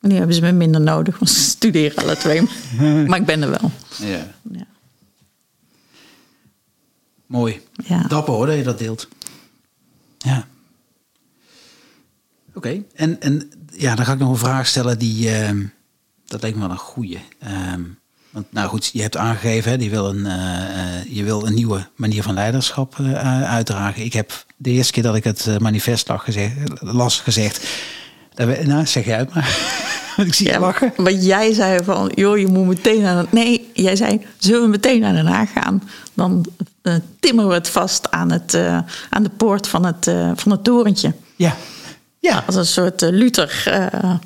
[0.00, 2.42] Nu hebben ze me minder nodig, want ze studeren alle twee.
[3.08, 3.70] maar ik ben er wel.
[3.98, 4.26] Ja.
[4.52, 4.66] Ja.
[7.26, 7.60] Mooi.
[7.84, 8.02] Ja.
[8.02, 9.08] Dapper hoor dat je dat deelt.
[10.18, 10.46] Ja.
[12.54, 12.82] Oké.
[12.94, 15.30] En, en ja, dan ga ik nog een vraag stellen die...
[15.30, 15.64] ehm,
[16.26, 17.20] dat lijkt me wel een goeie.
[17.38, 17.82] Ehm,
[18.30, 21.54] want nou goed, je hebt aangegeven, hè, je, wil een, eh, eh, je wil een
[21.54, 24.04] nieuwe manier van leiderschap eh, uitdragen.
[24.04, 27.68] Ik heb de eerste keer dat ik het manifest lag gezegd, las gezegd...
[28.64, 29.78] nou, zeg jij het maar.
[30.16, 30.92] Want ik zie je Ja, lachen.
[30.96, 33.24] wat jij zei van, joh, je moet meteen naar...
[33.30, 35.82] Nee, jij zei, zullen we meteen naar Den Haag gaan?
[36.14, 36.44] Dan
[36.82, 38.78] eh, timmeren we het vast aan, het, eh,
[39.10, 41.12] aan de poort van het, eh, van het torentje.
[41.36, 41.56] Ja.
[42.18, 43.62] Ja, Als een soort Luther.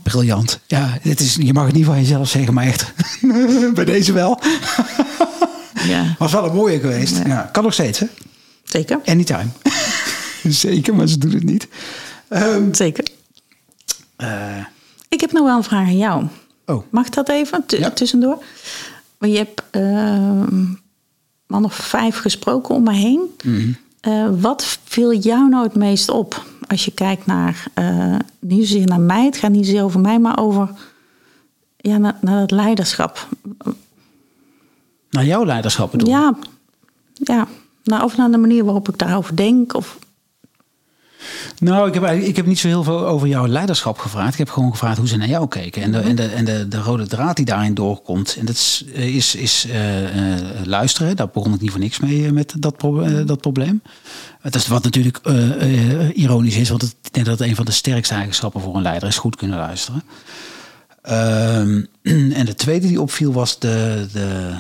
[0.03, 0.61] briljant.
[0.67, 2.93] Ja, dit is, je mag het niet van jezelf zeggen, maar echt.
[3.75, 4.41] Bij deze wel.
[5.89, 7.17] ja, Was wel een mooie geweest.
[7.17, 7.27] Ja.
[7.27, 7.49] Ja.
[7.53, 8.07] kan nog steeds, hè?
[8.65, 9.01] zeker.
[9.05, 9.47] Anytime.
[10.49, 11.69] Zeker, maar ze doen het niet.
[12.29, 13.05] Ehm, Zeker.
[14.17, 14.29] eh,
[15.15, 16.25] Ik heb nog wel een vraag aan jou.
[16.67, 17.91] oh, Mag dat even Ja.
[17.91, 18.43] tussendoor?
[19.19, 20.65] Want je hebt ehm
[21.47, 23.21] man of vijf gesproken om me heen.
[23.45, 23.73] Mhm.
[24.01, 26.45] Eh, wat viel jou nou het meest op?
[26.69, 30.19] Als je kijkt naar, eh niet zozeer naar mij, het gaat niet zozeer over mij,
[30.19, 30.69] maar over
[31.77, 33.29] ja, naar, naar het leiderschap.
[35.11, 36.15] naar jouw leiderschap bedoel je?
[36.15, 36.35] Ja,
[37.15, 37.47] ja.
[37.85, 39.75] Nou, of naar de manier waarop ik daarover denk.
[39.75, 39.99] Of,
[41.59, 44.33] Nou, ik heb, ik heb niet zo heel veel over jouw leiderschap gevraagd.
[44.33, 45.83] Ik heb gewoon gevraagd hoe ze naar jou keken.
[45.83, 48.37] En de, en de, de, de rode draad die daarin doorkomt.
[48.39, 51.17] En dat is, eh, is, is eh, eh, luisteren.
[51.17, 52.81] Daar begon ik niet voor niks mee met dat,
[53.27, 53.83] dat probleem.
[54.51, 55.21] Is wat natuurlijk
[56.15, 56.69] ironisch is.
[56.69, 59.19] Want ik denk dat het een van de sterkste eigenschappen voor een leider is.
[59.19, 60.03] Goed kunnen luisteren.
[61.03, 61.83] Ehm,
[62.41, 64.55] en de tweede die opviel was de, de,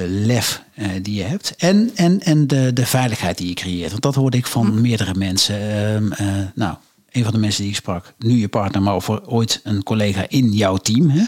[0.00, 1.54] de lef eh, die je hebt.
[1.58, 3.90] En, en, en de, de veiligheid die je creëert.
[3.90, 5.60] Want dat hoorde ik van meerdere mensen.
[5.60, 6.76] Ehm, eh, nou,
[7.10, 10.24] een van de mensen die ik sprak, nu je partner, maar voor ooit een collega
[10.28, 11.10] in jouw team.
[11.10, 11.24] Hè?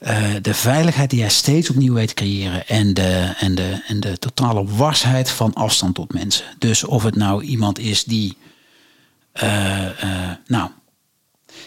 [0.00, 2.68] Eh, de veiligheid die jij steeds opnieuw weet te creëren.
[2.68, 6.44] En de, en, de, en de totale warsheid van afstand tot mensen.
[6.58, 8.36] Dus of het nou iemand is die.
[10.46, 10.70] nou,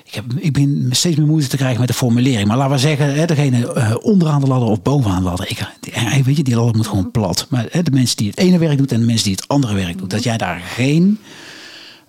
[0.06, 2.48] ik, heb, ik ben steeds meer moeite te krijgen met de formulering.
[2.48, 5.50] Maar laten we zeggen, hè, degene eh, onderaan de ladder of bovenaan de ladder.
[5.50, 5.60] Ik,
[5.94, 7.48] eh, weet je, die ladder moet gewoon plat.
[7.50, 9.74] Maar hè, de mensen die het ene werk doen en de mensen die het andere
[9.74, 10.08] werk doen.
[10.08, 11.20] Dat jij daar geen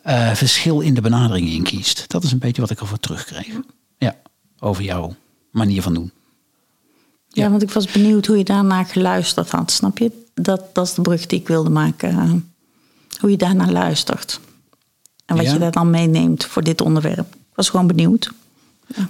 [0.02, 2.04] eh, verschil in de benadering in kiest.
[2.08, 3.60] Dat is een beetje wat ik ervoor terugkreeg.
[3.98, 4.16] Ja,
[4.58, 5.14] over jouw
[5.50, 6.10] manier van doen.
[7.28, 7.42] ja.
[7.44, 7.50] Ja.
[7.50, 9.70] want ik was benieuwd hoe je daarna geluisterd had.
[9.70, 10.22] Snap je?
[10.34, 12.48] Dat, dat is de brug die ik wilde maken.
[13.20, 14.40] Hoe je daarnaar luistert.
[15.26, 15.52] En wat Ja.
[15.52, 17.34] je daar dan meeneemt voor dit onderwerp.
[17.54, 18.32] Ik was gewoon benieuwd.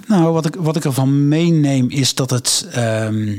[0.07, 2.67] Nou, wat ik, wat ik ervan meeneem is dat het.
[2.71, 3.37] ehm,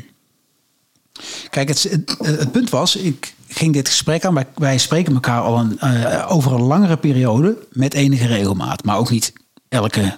[1.51, 4.35] kijk, het, het, het punt was, ik ging dit gesprek aan.
[4.35, 8.85] Wij, wij spreken elkaar al een, eh, over een langere periode met enige regelmaat.
[8.85, 9.33] Maar ook niet
[9.69, 10.17] elke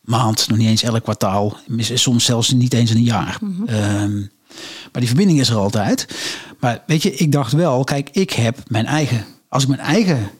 [0.00, 1.56] maand, nog niet eens elk kwartaal.
[1.78, 3.38] Soms zelfs niet eens in een jaar.
[3.66, 4.18] Ehm,
[4.92, 6.06] maar die verbinding is er altijd.
[6.60, 9.24] Maar weet je, ik dacht wel, kijk, ik heb mijn eigen.
[9.48, 10.30] Als ik mijn eigen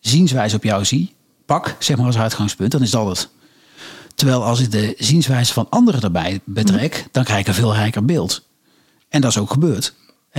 [0.00, 1.16] zienswijze op jou zie,
[1.48, 3.28] pak, zeg maar als uitgangspunt, dan is dat het.
[4.14, 8.04] Terwijl als ik de zienswijze van anderen erbij betrek, dan krijg ik een veel rijker
[8.04, 8.46] beeld.
[9.08, 9.94] En dat is ook gebeurd.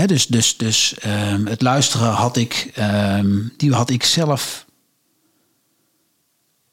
[0.05, 4.65] Dus dus, dus ehm, het luisteren had ik, ehm, die had ik zelf.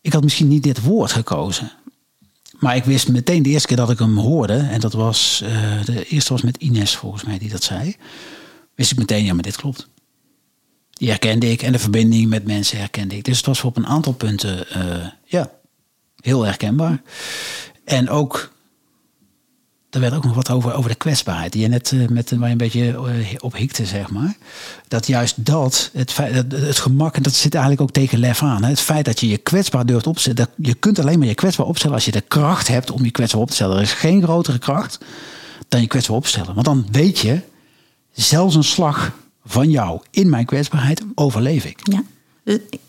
[0.00, 1.72] Ik had misschien niet dit woord gekozen.
[2.58, 5.84] Maar ik wist meteen de eerste keer dat ik hem hoorde, en dat was eh,
[5.84, 7.96] de eerste was met Ines volgens mij die dat zei,
[8.74, 9.88] wist ik meteen, ja, maar dit klopt.
[10.96, 13.24] Die herkende ik en de verbinding met mensen herkende ik.
[13.24, 15.50] Dus het was op een aantal punten, eh, ja,
[16.20, 17.02] heel herkenbaar.
[17.84, 18.52] En ook,
[19.90, 21.52] er werd ook nog wat over, over de kwetsbaarheid.
[21.52, 24.36] Die je net eh, met waar je een beetje eh, op hikte, zeg maar.
[24.88, 26.16] Dat juist dat, het,
[26.52, 28.62] het gemak, en dat zit eigenlijk ook tegen lef aan.
[28.62, 28.68] Hè?
[28.68, 30.44] Het feit dat je je kwetsbaar durft opzetten.
[30.44, 33.10] Dat, je kunt alleen maar je kwetsbaar opstellen als je de kracht hebt om je
[33.10, 33.76] kwetsbaar op te stellen.
[33.76, 34.98] Er is geen grotere kracht
[35.68, 36.54] dan je kwetsbaar opstellen.
[36.54, 37.40] Want dan weet je,
[38.12, 39.12] zelfs een slag
[39.46, 41.78] van jou in mijn kwetsbaarheid overleef ik.
[41.82, 42.02] Ja.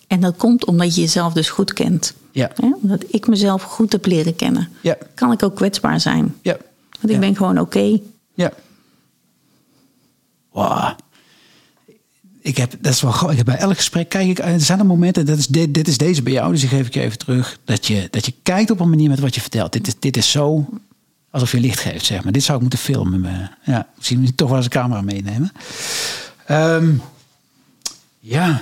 [0.08, 2.14] En dat komt omdat je jezelf dus goed kent.
[2.32, 2.52] Ja.
[2.56, 2.72] Hè?
[2.82, 4.70] Omdat ik mezelf goed heb leren kennen.
[4.82, 4.98] Ja.
[5.16, 6.36] Kan ik ook kwetsbaar zijn.
[6.42, 6.58] Ja.
[6.92, 7.20] Want ik Ja.
[7.20, 8.00] ben gewoon oké.
[8.36, 8.52] Ja.
[10.52, 10.90] Wow.
[12.42, 13.44] Ik heb, dat is wel grappig.
[13.44, 14.40] Bij elk gesprek kijk ik.
[14.40, 16.88] Er zijn er momenten, dat is dit, dit is deze bij jou, dus die geef
[16.88, 17.58] ik je even terug.
[17.64, 19.72] Dat je, dat je kijkt op een manier met wat je vertelt.
[19.74, 20.66] Dit is, dit is zo
[21.30, 22.32] alsof je licht geeft, zeg maar.
[22.34, 23.20] Dit zou ik moeten filmen.
[23.20, 25.52] Maar, Ja, misschien toch wel eens een camera meenemen.
[26.48, 26.94] Ehm,
[28.20, 28.62] ja.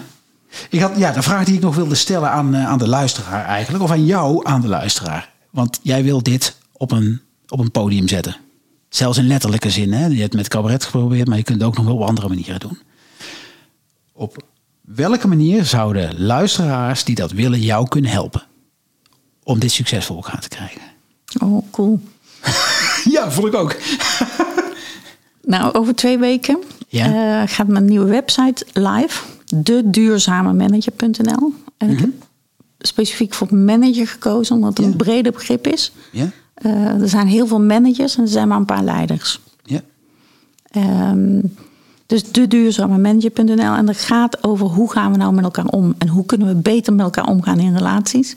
[0.70, 3.46] Ik had, ja, de vraag die ik nog wilde stellen aan, eh, aan de luisteraar
[3.46, 5.32] eigenlijk, of aan jou aan de luisteraar.
[5.50, 8.36] Want jij wil dit op een, op een podium zetten.
[8.90, 9.94] Zelfs in letterlijke zin.
[9.94, 10.06] Hè?
[10.06, 12.60] Je hebt met cabaret geprobeerd, maar je kunt het ook nog wel op andere manieren
[12.60, 12.78] doen.
[14.14, 14.44] Op
[14.82, 18.44] welke manier zouden luisteraars die dat willen jou kunnen helpen?
[19.44, 20.82] Om dit succes voor elkaar te krijgen.
[21.42, 22.00] Oh, cool.
[23.10, 23.76] Ja, vond ik ook.
[25.44, 26.64] Nou, over twee weken
[26.98, 27.42] Ja.
[27.42, 29.24] eh, gaat mijn nieuwe website live.
[29.56, 31.54] Deduurzamemanager.nl.
[31.78, 32.10] En ik heb
[32.80, 34.92] specifiek voor manager gekozen, omdat het Ja.
[34.92, 35.92] een breder begrip is.
[36.12, 36.30] Ja?
[36.54, 39.40] Eh, er zijn heel veel managers en er zijn maar een paar leiders.
[39.64, 39.82] Ja.
[40.72, 41.42] Ehm,
[42.06, 43.74] dus de duurzame manager.nl.
[43.74, 45.96] En dat gaat over hoe gaan we nou met elkaar om.
[45.98, 48.36] En hoe kunnen we beter met elkaar omgaan in relaties.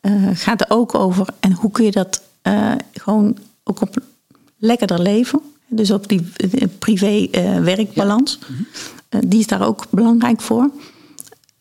[0.00, 2.22] Eh gaat er ook over en hoe kun je dat
[2.92, 3.96] gewoon ook op
[4.58, 5.40] lekkerder leven.
[5.68, 8.38] Dus op die eh, privé-werkbalans.
[9.08, 10.70] die is daar ook belangrijk voor.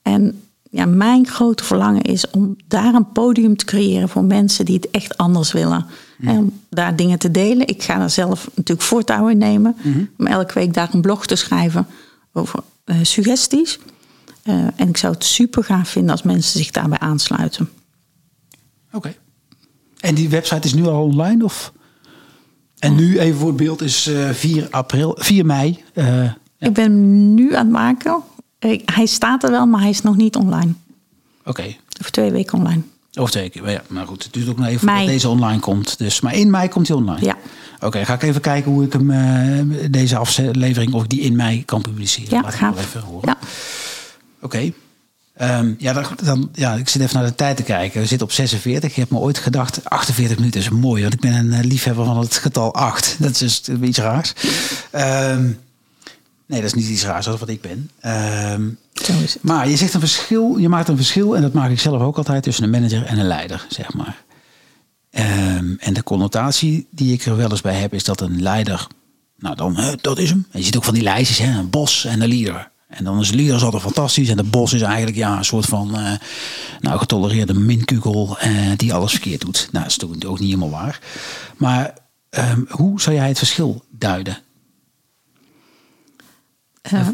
[0.02, 4.76] En ja, mijn grote verlangen is om daar een podium te creëren voor mensen die
[4.76, 5.86] het echt anders willen.
[6.22, 7.68] En om daar dingen te delen.
[7.68, 9.76] Ik ga er zelf natuurlijk voortouw in nemen.
[10.18, 11.88] Om elke week daar een blog te schrijven
[12.34, 13.80] over eh, suggesties.
[14.44, 17.70] Eh, en ik zou het super gaaf vinden als mensen zich daarbij aansluiten.
[18.92, 19.16] Oké.
[20.00, 21.44] En die website is nu al online?
[21.44, 21.74] Of?
[22.86, 25.84] En nu, even voor het beeld, is eh 4, april, 4 mei.
[25.94, 26.24] eh,
[26.60, 28.22] Ik ben hem nu aan het maken.
[28.86, 30.72] Hij staat er wel, maar hij is nog niet online.
[31.46, 31.76] Oké.
[32.00, 32.82] Over twee weken online.
[33.20, 33.62] Of twee keer.
[33.62, 35.98] Maar Ja, maar goed, het duurt ook nog even voordat deze online komt.
[35.98, 37.26] Dus, maar in mei komt hij online?
[37.26, 37.38] Ja.
[37.80, 41.36] Oké, ga ik even kijken hoe ik hem, eh, deze aflevering, of ik die in
[41.36, 42.30] mei kan publiceren.
[42.36, 43.28] Ja, Laat ik wel even horen.
[43.30, 43.38] Ja.
[44.42, 44.72] Oké.
[45.36, 48.02] Ehm, ja, dan, dan, ja, ik zit even naar de tijd te kijken.
[48.02, 48.90] We zitten op 46.
[48.90, 51.02] Ik heb me ooit gedacht, 48 minuten is mooi.
[51.02, 53.16] Want ik ben een eh, liefhebber van het getal 8.
[53.20, 54.34] Dat is dus iets raars.
[54.92, 55.44] Ehm,
[56.46, 57.90] nee, dat is niet iets raars, is wat ik ben.
[58.00, 59.44] Ehm, Zo is het.
[59.44, 62.18] maar je zegt een verschil, je maakt een verschil, en dat maak ik zelf ook
[62.18, 64.24] altijd, tussen een manager en een leider, zeg maar.
[65.80, 68.88] En de connotatie die ik er wel eens bij heb, is dat een leider,
[69.38, 70.46] nou dan, dat is hem.
[70.52, 72.72] En je ziet ook van die lijstjes, hè, een bos en een leader.
[72.88, 75.98] En dan is is altijd fantastisch en de bos is eigenlijk ja, een soort van
[75.98, 76.14] eh,
[76.80, 79.68] nou, getolereerde minkugel eh, die alles verkeerd doet.
[79.72, 81.00] Nou, dat is natuurlijk ook niet helemaal waar.
[81.58, 81.94] Maar
[82.30, 84.38] ehm, hoe zou jij het verschil duiden?
[86.82, 87.08] Eh,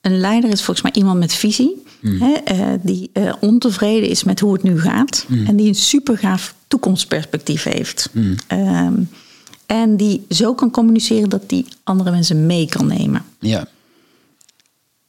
[0.00, 1.82] een leider is volgens mij iemand met visie.
[2.00, 5.26] Hè, eh, die ontevreden is met hoe het nu gaat.
[5.46, 8.10] En die een super gaaf toekomstperspectief heeft.
[8.46, 8.94] Ehm,
[9.66, 13.24] en die zo kan communiceren dat die andere mensen mee kan nemen.
[13.38, 13.68] Ja,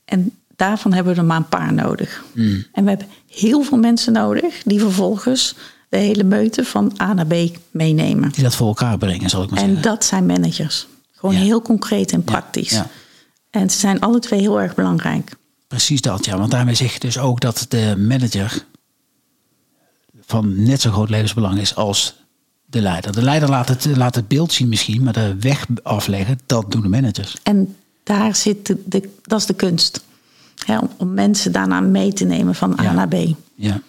[0.05, 2.23] En daarvan hebben we er maar een paar nodig.
[2.71, 5.55] En we hebben heel veel mensen nodig die vervolgens
[5.89, 7.33] de hele meute van A naar B
[7.71, 8.31] meenemen.
[8.31, 9.83] die dat voor elkaar brengen, zal ik maar En zeggen.
[9.83, 10.87] dat zijn managers.
[11.11, 11.41] Gewoon Ja.
[11.41, 12.69] heel concreet en praktisch.
[12.71, 12.87] ja.
[13.49, 15.31] En ze zijn alle twee heel erg belangrijk.
[15.67, 16.37] Precies dat, ja.
[16.37, 18.65] Want daarmee zeg je dus ook dat de manager
[20.21, 22.15] van net zo groot levensbelang is als
[22.65, 23.11] de leider.
[23.11, 26.81] De leider laat het, laat het beeld zien misschien, maar de weg afleggen, dat doen
[26.81, 27.35] de managers.
[27.43, 27.75] En
[28.05, 30.03] daar zit de, de- dat is de kunst.
[30.65, 32.93] Hè, om, om mensen daarna mee te nemen van A Ja.
[32.93, 33.15] naar B.
[33.55, 33.81] Ja,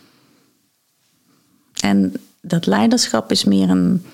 [1.81, 4.05] En dat leiderschap is meer een.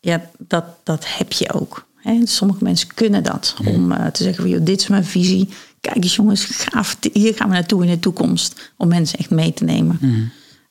[0.00, 1.86] Ja, dat, dat heb je ook.
[1.94, 2.26] Hè.
[2.26, 3.56] Sommige mensen kunnen dat.
[3.66, 5.48] Om eh, te zeggen: van, joh, dit is mijn visie.
[5.80, 6.96] Kijk eens, jongens, gaaf.
[7.12, 8.72] Hier gaan we naartoe in de toekomst.
[8.76, 9.98] Om mensen echt mee te nemen.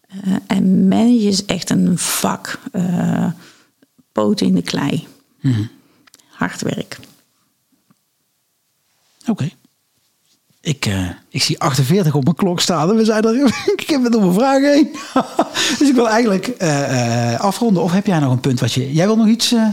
[0.08, 2.60] Eh, en managen is echt een vak.
[2.72, 3.32] eh
[4.12, 5.08] poten in de klei.
[6.30, 7.00] Hard werk.
[9.28, 9.50] Oké.
[10.62, 13.36] Ik, eh, ik zie 48 op mijn klok staan en we zijn er.
[13.76, 14.90] ik heb het door mijn vragen heen.
[15.80, 17.84] dus ik wil eigenlijk eh, eh, afronden.
[17.84, 18.94] Of heb jij nog een punt wat je.
[18.94, 19.68] Jij wil nog iets, eh,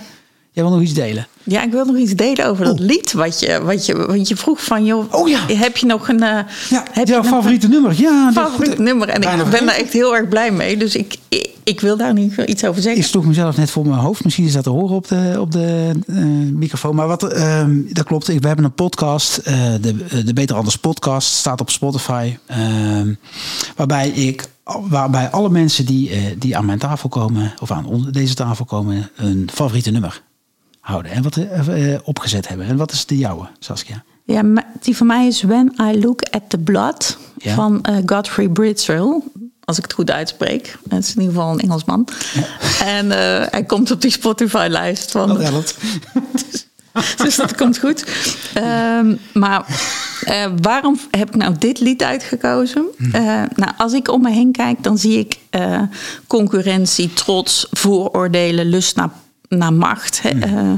[0.53, 1.27] jij wil nog iets delen?
[1.43, 2.87] Ja, ik wil nog iets delen over dat Oh.
[2.87, 5.47] lied wat je, wat, je, wat je vroeg van, joh, Oh ja.
[5.47, 6.39] heb je nog een, eh,
[6.71, 7.93] Ja, heb je jouw favoriete nummer.
[8.01, 9.09] Ja, een dat- favoriet goed, nummer?
[9.09, 10.77] En ik ben daar echt heel erg blij mee.
[10.77, 13.01] Dus ik, ik, ik wil daar niet iets over zeggen.
[13.03, 14.25] Ik sloeg mezelf net voor mijn hoofd.
[14.25, 16.95] Misschien is dat te horen op de, op de eh, microfoon.
[16.95, 18.27] Maar wat, ehm, dat klopt.
[18.27, 19.37] We hebben een podcast.
[19.37, 21.33] eh, de, de Beter Anders podcast.
[21.35, 22.37] Staat op Spotify.
[22.47, 23.15] ehm,
[23.77, 24.51] waarbij ik...
[24.89, 29.11] Waarbij alle mensen die, eh, die aan mijn tafel komen, of aan deze tafel komen,
[29.17, 30.23] een favoriete nummer
[30.81, 31.13] houden.
[31.13, 32.67] En wat eh, eh, opgezet hebben.
[32.67, 34.05] En wat is de jouwe, Saskia?
[34.25, 37.55] Ja, maar die van mij is When I Look at the Blood Ja.
[37.55, 39.21] van eh, Godfrey Britzell.
[39.65, 40.79] Als ik het goed uitspreek.
[40.89, 42.09] Het is in ieder geval een Engelsman.
[42.85, 45.77] En eh, hij komt op die Spotify-lijst van Dat helpt.
[47.23, 48.05] dus dat komt goed.
[48.55, 49.67] Ehm, maar
[50.25, 52.87] eh, waarom heb ik nou dit lied uitgekozen?
[53.13, 53.23] Eh,
[53.55, 55.39] nou, als ik om me heen kijk, dan zie ik
[56.27, 59.11] concurrentie, trots, vooroordelen, lust naar,
[59.49, 60.23] naar macht.
[60.23, 60.31] Hè.
[60.31, 60.73] Eh,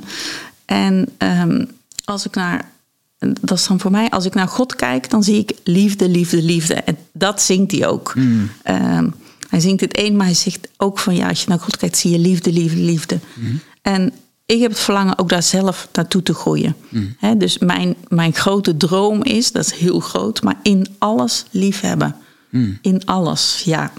[0.65, 1.65] en ehm,
[2.05, 2.73] als ik naar.
[3.41, 6.43] Dat is dan voor mij, als ik naar God kijk, dan zie ik liefde, liefde,
[6.43, 6.75] liefde.
[6.75, 8.15] En dat zingt hij ook.
[8.63, 9.09] Ehm,
[9.49, 11.97] hij zingt het één, maar hij zegt ook van ja, als je naar God kijkt,
[11.97, 13.19] zie je liefde, liefde, liefde.
[13.83, 14.13] En
[14.47, 16.77] ik heb het verlangen ook daar zelf naartoe te groeien.
[17.19, 22.17] Hè, dus mijn, mijn grote droom is, dat is heel groot, maar in alles liefhebben.
[22.81, 23.93] In alles, ja.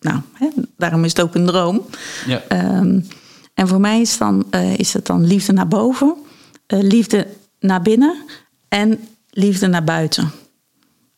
[0.00, 1.86] Nou, hè, daarom is het ook een droom.
[2.26, 2.42] Ja.
[2.48, 3.00] Ehm,
[3.54, 6.14] en voor mij is, dan, eh, is het dan liefde naar boven,
[6.66, 7.26] eh, liefde
[7.60, 8.24] naar binnen
[8.68, 10.30] en liefde naar buiten.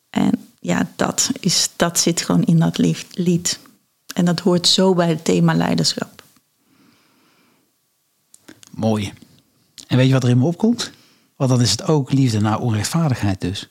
[0.09, 2.77] En ja, dat, is, dat zit gewoon in dat
[3.11, 3.59] lied.
[4.13, 6.23] En dat hoort zo bij het thema leiderschap.
[8.71, 9.13] Mooi.
[9.87, 10.91] En weet je wat er in me opkomt?
[11.35, 13.69] Want dan is het ook liefde naar onrechtvaardigheid dus.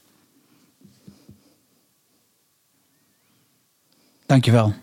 [4.26, 4.74] Dankjewel.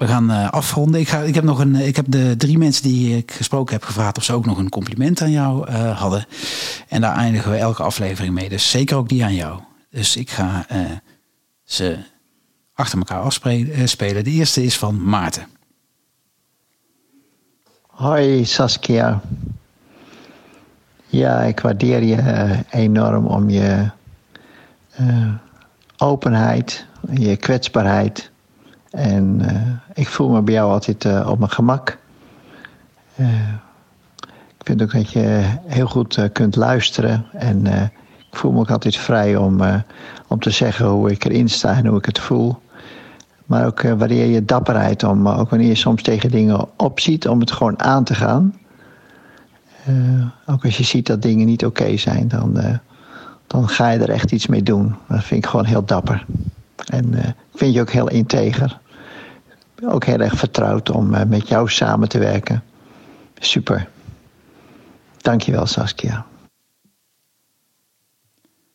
[0.00, 1.00] We gaan eh, afronden.
[1.00, 3.84] Ik, ga, ik, heb nog een, ik heb de drie mensen die ik gesproken heb
[3.84, 6.24] gevraagd of ze ook nog een compliment aan jou eh, hadden.
[6.88, 8.48] En daar eindigen we elke aflevering mee.
[8.48, 9.60] Dus zeker ook die aan jou.
[9.90, 10.80] Dus ik ga eh,
[11.64, 11.98] ze
[12.74, 14.24] achter elkaar afspelen.
[14.24, 15.46] De eerste is van Maarten.
[17.86, 19.20] Hoi Saskia.
[21.06, 23.90] Ja, ik waardeer je enorm om je
[25.96, 28.29] openheid, je kwetsbaarheid.
[28.90, 29.60] En eh,
[29.94, 31.98] ik voel me bij jou altijd eh, op mijn gemak.
[33.14, 33.52] Eh,
[34.58, 37.26] ik vind ook dat je heel goed kunt luisteren.
[37.32, 37.66] En
[38.30, 39.60] ik voel me ook altijd vrij om,
[40.26, 42.58] om te zeggen hoe ik erin sta en hoe ik het voel.
[43.50, 47.40] Maar ook eh, waardeer je dapperheid om, ook wanneer je soms tegen dingen opziet, om
[47.40, 48.54] het gewoon aan te gaan.
[50.46, 52.80] Ook als je ziet dat dingen niet oké zijn, dan,
[53.46, 54.94] dan ga je er echt iets mee doen.
[55.08, 56.26] Dat vind ik gewoon heel dapper.
[56.86, 57.14] En
[57.60, 58.78] vind je ook heel integer.
[59.84, 62.62] Ook heel erg vertrouwd om eh, met jou samen te werken.
[63.38, 63.88] Super.
[65.16, 66.26] Dankjewel Saskia.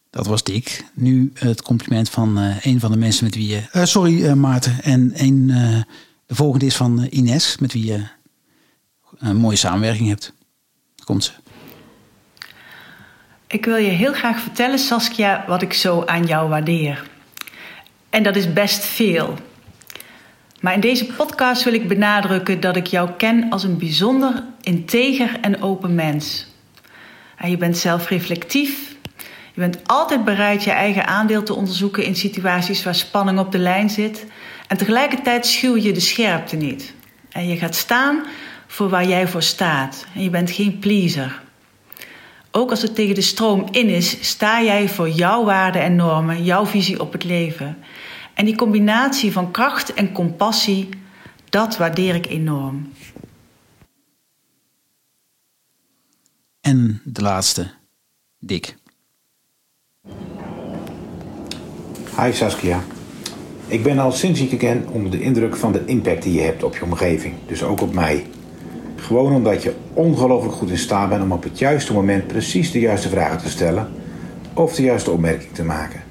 [0.10, 0.86] Dat was Dick.
[0.94, 3.68] Nu het compliment van eh, een van de mensen met wie je...
[3.72, 4.82] eh, sorry eh, Maarten.
[4.84, 5.82] En een, eh,
[6.26, 8.04] de volgende is van eh, Ines, met wie je
[9.18, 10.34] een mooie samenwerking hebt.
[11.04, 11.32] Komt ze.
[13.48, 17.14] Ik wil je heel graag vertellen, Saskia, wat ik zo aan jou waardeer.
[18.16, 19.38] En dat is best veel.
[20.60, 25.38] Maar in deze podcast wil ik benadrukken dat ik jou ken als een bijzonder integer
[25.42, 26.48] en open mens.
[27.38, 28.96] En je bent zelfreflectief.
[29.54, 33.60] Je bent altijd bereid je eigen aandeel te onderzoeken in situaties waar spanning op de
[33.60, 34.26] lijn zit.
[34.68, 36.94] En tegelijkertijd schuw je de scherpte niet.
[37.32, 38.26] En je gaat staan
[38.68, 40.06] voor waar jij voor staat.
[40.16, 41.42] En je bent geen pleaser.
[42.58, 46.44] Ook als het tegen de stroom in is, sta jij voor jouw waarden en normen,
[46.44, 47.78] jouw visie op het leven.
[48.34, 50.90] En die combinatie van kracht en compassie,
[51.50, 52.92] dat waardeer ik enorm.
[56.62, 57.72] En de laatste,
[58.40, 58.78] Dick.
[62.20, 62.84] Hi Saskia.
[63.68, 66.42] Ik ben al sinds ik je ken onder de indruk van de impact die je
[66.42, 67.36] hebt op je omgeving.
[67.48, 68.26] Dus ook op mij.
[69.06, 72.80] Gewoon omdat je ongelooflijk goed in staat bent om op het juiste moment precies de
[72.80, 73.90] juiste vragen te stellen
[74.54, 76.04] of de juiste opmerking te maken.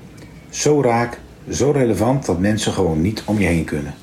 [0.51, 1.21] Zo raak,
[1.51, 3.95] zo relevant dat mensen gewoon niet om je heen kunnen.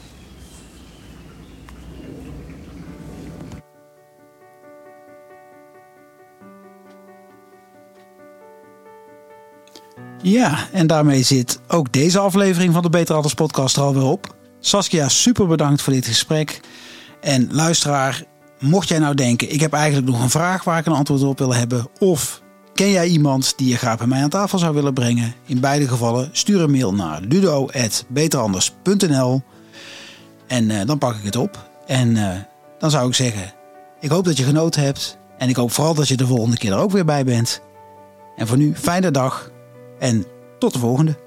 [10.21, 14.35] Ja, en daarmee zit ook deze aflevering van de Beter Anders podcast er alweer op.
[14.59, 16.59] Saskia, super bedankt voor dit gesprek.
[17.21, 18.23] En luisteraar,
[18.61, 21.37] mocht jij nou denken, ik heb eigenlijk nog een vraag waar ik een antwoord op
[21.37, 21.87] wil hebben.
[21.99, 22.41] Of
[22.73, 25.33] ken jij iemand die je graag bij mij aan tafel zou willen brengen?
[25.45, 29.41] In beide gevallen stuur een mail naar ludo.beteranders.nl
[30.47, 31.69] En eh, dan pak ik het op.
[31.85, 32.39] En eh,
[32.79, 33.53] dan zou ik zeggen,
[33.99, 35.19] ik hoop dat je genoten hebt.
[35.37, 37.61] En ik hoop vooral dat je de volgende keer er ook weer bij bent.
[38.35, 39.51] En voor nu, fijne dag
[39.99, 40.25] en
[40.59, 41.17] tot de volgende.